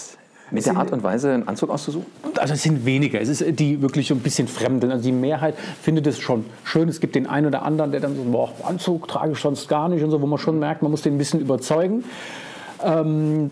mit 0.50 0.66
der 0.66 0.76
Art 0.76 0.92
und 0.92 1.02
Weise 1.02 1.32
einen 1.32 1.48
Anzug 1.48 1.70
auszusuchen? 1.70 2.06
Also 2.38 2.54
es 2.54 2.62
sind 2.62 2.84
weniger. 2.84 3.20
Es 3.20 3.28
ist 3.28 3.58
die 3.58 3.80
wirklich 3.82 4.08
so 4.08 4.14
ein 4.14 4.20
bisschen 4.20 4.48
Fremden. 4.48 4.90
Also 4.90 5.04
die 5.04 5.12
Mehrheit 5.12 5.54
findet 5.82 6.06
es 6.06 6.18
schon 6.18 6.44
schön. 6.64 6.88
Es 6.88 7.00
gibt 7.00 7.14
den 7.14 7.26
einen 7.26 7.46
oder 7.46 7.62
anderen, 7.62 7.92
der 7.92 8.00
dann 8.00 8.16
so, 8.16 8.22
boah, 8.24 8.52
Anzug 8.64 9.08
trage 9.08 9.32
ich 9.32 9.38
sonst 9.38 9.68
gar 9.68 9.88
nicht 9.88 10.02
und 10.02 10.10
so, 10.10 10.20
wo 10.20 10.26
man 10.26 10.38
schon 10.38 10.58
merkt, 10.58 10.82
man 10.82 10.90
muss 10.90 11.02
den 11.02 11.14
ein 11.14 11.18
bisschen 11.18 11.40
überzeugen. 11.40 12.04
Ähm, 12.84 13.50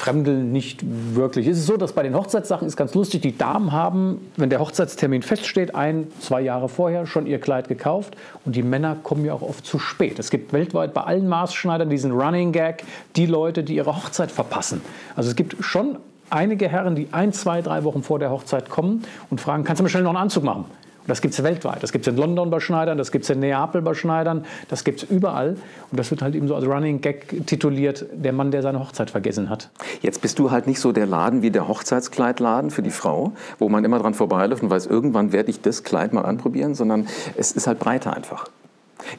Fremdeln 0.00 0.50
nicht 0.50 0.80
wirklich. 1.14 1.46
Es 1.46 1.58
ist 1.58 1.66
so, 1.66 1.76
dass 1.76 1.92
bei 1.92 2.02
den 2.02 2.14
Hochzeitssachen 2.14 2.66
ist 2.66 2.76
ganz 2.76 2.94
lustig, 2.94 3.20
die 3.20 3.36
Damen 3.36 3.70
haben, 3.70 4.30
wenn 4.36 4.48
der 4.48 4.58
Hochzeitstermin 4.58 5.22
feststeht, 5.22 5.74
ein, 5.74 6.08
zwei 6.20 6.40
Jahre 6.40 6.70
vorher 6.70 7.06
schon 7.06 7.26
ihr 7.26 7.38
Kleid 7.38 7.68
gekauft 7.68 8.16
und 8.46 8.56
die 8.56 8.62
Männer 8.62 8.96
kommen 9.02 9.24
ja 9.26 9.34
auch 9.34 9.42
oft 9.42 9.66
zu 9.66 9.78
spät. 9.78 10.18
Es 10.18 10.30
gibt 10.30 10.54
weltweit 10.54 10.94
bei 10.94 11.02
allen 11.02 11.28
Maßschneidern 11.28 11.90
diesen 11.90 12.12
Running 12.12 12.52
Gag, 12.52 12.84
die 13.16 13.26
Leute, 13.26 13.62
die 13.62 13.76
ihre 13.76 13.94
Hochzeit 13.94 14.30
verpassen. 14.30 14.80
Also 15.14 15.28
es 15.28 15.36
gibt 15.36 15.62
schon 15.62 15.98
einige 16.30 16.68
Herren, 16.68 16.94
die 16.94 17.08
ein, 17.12 17.32
zwei, 17.32 17.60
drei 17.60 17.84
Wochen 17.84 18.02
vor 18.02 18.18
der 18.18 18.30
Hochzeit 18.30 18.70
kommen 18.70 19.04
und 19.28 19.40
fragen, 19.40 19.64
kannst 19.64 19.80
du 19.80 19.82
mir 19.82 19.90
schnell 19.90 20.04
noch 20.04 20.10
einen 20.10 20.18
Anzug 20.18 20.44
machen? 20.44 20.64
Das 21.10 21.20
gibt 21.20 21.34
es 21.34 21.42
weltweit. 21.42 21.82
Das 21.82 21.92
gibt 21.92 22.06
es 22.06 22.12
in 22.12 22.18
London 22.18 22.50
bei 22.50 22.60
Schneidern, 22.60 22.96
das 22.96 23.10
gibt 23.10 23.24
es 23.24 23.30
in 23.30 23.40
Neapel 23.40 23.82
bei 23.82 23.94
Schneidern, 23.94 24.44
das 24.68 24.84
gibt 24.84 25.02
es 25.02 25.10
überall. 25.10 25.56
Und 25.90 25.98
das 25.98 26.10
wird 26.10 26.22
halt 26.22 26.34
eben 26.34 26.48
so 26.48 26.54
als 26.54 26.66
Running 26.66 27.00
Gag 27.00 27.46
tituliert, 27.46 28.06
der 28.12 28.32
Mann, 28.32 28.50
der 28.50 28.62
seine 28.62 28.80
Hochzeit 28.80 29.10
vergessen 29.10 29.50
hat. 29.50 29.70
Jetzt 30.02 30.22
bist 30.22 30.38
du 30.38 30.50
halt 30.50 30.66
nicht 30.66 30.80
so 30.80 30.92
der 30.92 31.06
Laden 31.06 31.42
wie 31.42 31.50
der 31.50 31.68
Hochzeitskleidladen 31.68 32.70
für 32.70 32.82
die 32.82 32.90
Frau, 32.90 33.32
wo 33.58 33.68
man 33.68 33.84
immer 33.84 33.98
dran 33.98 34.14
vorbeiläuft 34.14 34.62
und 34.62 34.70
weiß, 34.70 34.86
irgendwann 34.86 35.32
werde 35.32 35.50
ich 35.50 35.60
das 35.60 35.82
Kleid 35.82 36.12
mal 36.12 36.24
anprobieren, 36.24 36.74
sondern 36.74 37.06
es 37.36 37.52
ist 37.52 37.66
halt 37.66 37.80
breiter 37.80 38.16
einfach. 38.16 38.46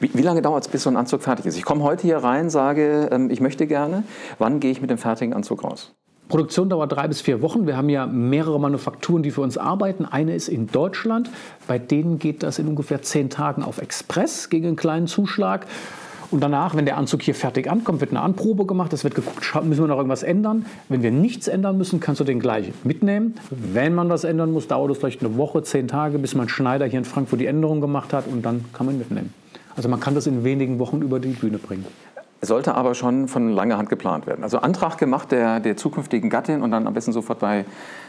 Wie, 0.00 0.10
wie 0.14 0.22
lange 0.22 0.42
dauert 0.42 0.64
es, 0.64 0.70
bis 0.70 0.84
so 0.84 0.90
ein 0.90 0.96
Anzug 0.96 1.22
fertig 1.22 1.46
ist? 1.46 1.56
Ich 1.56 1.64
komme 1.64 1.82
heute 1.82 2.02
hier 2.02 2.18
rein, 2.18 2.50
sage, 2.50 3.08
ähm, 3.12 3.30
ich 3.30 3.40
möchte 3.40 3.66
gerne. 3.66 4.04
Wann 4.38 4.60
gehe 4.60 4.70
ich 4.70 4.80
mit 4.80 4.90
dem 4.90 4.98
fertigen 4.98 5.34
Anzug 5.34 5.64
raus? 5.64 5.92
Produktion 6.28 6.70
dauert 6.70 6.92
drei 6.92 7.08
bis 7.08 7.20
vier 7.20 7.42
Wochen. 7.42 7.66
Wir 7.66 7.76
haben 7.76 7.88
ja 7.88 8.06
mehrere 8.06 8.58
Manufakturen, 8.58 9.22
die 9.22 9.30
für 9.30 9.42
uns 9.42 9.58
arbeiten. 9.58 10.06
Eine 10.06 10.34
ist 10.34 10.48
in 10.48 10.66
Deutschland. 10.66 11.28
Bei 11.66 11.78
denen 11.78 12.18
geht 12.18 12.42
das 12.42 12.58
in 12.58 12.68
ungefähr 12.68 13.02
zehn 13.02 13.28
Tagen 13.28 13.62
auf 13.62 13.78
Express 13.78 14.48
gegen 14.48 14.68
einen 14.68 14.76
kleinen 14.76 15.06
Zuschlag. 15.06 15.66
Und 16.30 16.40
danach, 16.40 16.74
wenn 16.74 16.86
der 16.86 16.96
Anzug 16.96 17.20
hier 17.20 17.34
fertig 17.34 17.70
ankommt, 17.70 18.00
wird 18.00 18.10
eine 18.10 18.22
Anprobe 18.22 18.64
gemacht. 18.64 18.90
Es 18.94 19.04
wird 19.04 19.14
geguckt, 19.14 19.44
müssen 19.64 19.82
wir 19.82 19.88
noch 19.88 19.98
irgendwas 19.98 20.22
ändern. 20.22 20.64
Wenn 20.88 21.02
wir 21.02 21.10
nichts 21.10 21.46
ändern 21.46 21.76
müssen, 21.76 22.00
kannst 22.00 22.22
du 22.22 22.24
den 22.24 22.40
gleich 22.40 22.72
mitnehmen. 22.84 23.34
Wenn 23.50 23.94
man 23.94 24.08
was 24.08 24.24
ändern 24.24 24.50
muss, 24.50 24.66
dauert 24.66 24.90
es 24.92 24.98
vielleicht 24.98 25.22
eine 25.22 25.36
Woche, 25.36 25.62
zehn 25.62 25.88
Tage, 25.88 26.18
bis 26.18 26.34
mein 26.34 26.48
Schneider 26.48 26.86
hier 26.86 27.00
in 27.00 27.04
Frankfurt 27.04 27.40
die 27.40 27.46
Änderung 27.46 27.82
gemacht 27.82 28.14
hat 28.14 28.26
und 28.26 28.46
dann 28.46 28.64
kann 28.72 28.86
man 28.86 28.96
mitnehmen. 28.96 29.34
Also 29.76 29.90
man 29.90 30.00
kann 30.00 30.14
das 30.14 30.26
in 30.26 30.42
wenigen 30.42 30.78
Wochen 30.78 31.02
über 31.02 31.20
die 31.20 31.28
Bühne 31.28 31.58
bringen. 31.58 31.84
Sollte 32.42 32.74
aber 32.74 32.94
schon 32.94 33.28
von 33.28 33.50
langer 33.50 33.78
Hand 33.78 33.88
geplant 33.88 34.26
werden. 34.26 34.42
Also 34.42 34.58
Antrag 34.58 34.98
gemacht 34.98 35.30
der, 35.30 35.60
der 35.60 35.76
zukünftigen 35.76 36.28
Gattin 36.28 36.60
und 36.60 36.72
dann 36.72 36.86
am 36.88 36.94
besten 36.94 37.12
sofort 37.12 37.38
bei 37.38 37.64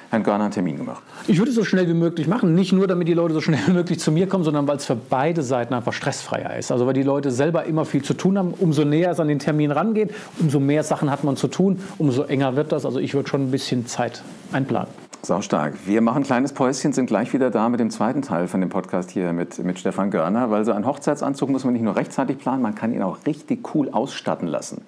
Herrn 0.09 0.23
Görner 0.23 0.45
einen 0.45 0.53
Termin 0.53 0.77
gemacht. 0.77 1.01
Ich 1.27 1.37
würde 1.37 1.49
es 1.49 1.55
so 1.55 1.63
schnell 1.63 1.87
wie 1.87 1.93
möglich 1.93 2.27
machen. 2.27 2.55
Nicht 2.55 2.71
nur, 2.71 2.87
damit 2.87 3.07
die 3.07 3.13
Leute 3.13 3.33
so 3.33 3.41
schnell 3.41 3.59
wie 3.67 3.71
möglich 3.71 3.99
zu 3.99 4.11
mir 4.11 4.27
kommen, 4.27 4.43
sondern 4.43 4.67
weil 4.67 4.77
es 4.77 4.85
für 4.85 4.95
beide 4.95 5.43
Seiten 5.43 5.73
einfach 5.73 5.93
stressfreier 5.93 6.57
ist. 6.57 6.71
Also 6.71 6.85
weil 6.87 6.93
die 6.93 7.03
Leute 7.03 7.31
selber 7.31 7.65
immer 7.65 7.85
viel 7.85 8.03
zu 8.03 8.15
tun 8.15 8.37
haben. 8.37 8.53
Umso 8.53 8.85
näher 8.85 9.11
es 9.11 9.19
an 9.19 9.27
den 9.27 9.39
Termin 9.39 9.71
rangeht, 9.71 10.13
umso 10.39 10.59
mehr 10.59 10.83
Sachen 10.83 11.11
hat 11.11 11.23
man 11.23 11.37
zu 11.37 11.47
tun, 11.47 11.79
umso 11.97 12.23
enger 12.23 12.55
wird 12.55 12.71
das. 12.71 12.85
Also 12.85 12.99
ich 12.99 13.13
würde 13.13 13.29
schon 13.29 13.43
ein 13.43 13.51
bisschen 13.51 13.85
Zeit 13.85 14.23
einplanen. 14.51 15.02
Sau 15.25 15.39
stark. 15.39 15.75
Wir 15.85 16.01
machen 16.01 16.23
ein 16.23 16.25
kleines 16.25 16.51
Päuschen, 16.51 16.91
sind 16.91 17.05
gleich 17.05 17.31
wieder 17.31 17.49
da 17.49 17.69
mit 17.69 17.79
dem 17.79 17.89
zweiten 17.89 18.21
Teil 18.21 18.49
von 18.49 18.59
dem 18.59 18.69
Podcast 18.69 19.09
hier 19.09 19.31
mit, 19.31 19.57
mit 19.63 19.79
Stefan 19.79 20.11
Görner, 20.11 20.51
weil 20.51 20.65
so 20.65 20.73
einen 20.73 20.85
Hochzeitsanzug 20.85 21.49
muss 21.49 21.63
man 21.63 21.71
nicht 21.71 21.81
nur 21.81 21.95
rechtzeitig 21.95 22.39
planen, 22.39 22.61
man 22.61 22.75
kann 22.75 22.93
ihn 22.93 23.01
auch 23.01 23.19
richtig 23.25 23.73
cool 23.73 23.87
ausstatten 23.89 24.49
lassen. 24.49 24.81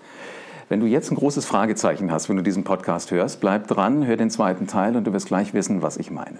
Wenn 0.68 0.82
du 0.82 0.88
jetzt 0.88 1.10
ein 1.10 1.16
großes 1.16 1.46
Fragezeichen 1.46 2.12
hast, 2.12 2.28
wenn 2.28 2.36
du 2.36 2.44
diesen 2.44 2.66
Podcast 2.66 3.12
hörst, 3.12 3.40
bleib 3.40 3.68
dran, 3.68 4.06
hör 4.06 4.18
den 4.18 4.30
zweiten 4.30 4.68
Teil 4.68 4.98
und 4.98 5.08
du 5.08 5.14
wirst 5.14 5.28
gleich 5.28 5.54
wissen, 5.54 5.82
was 5.82 5.96
ich 5.96 6.12
meine. 6.12 6.40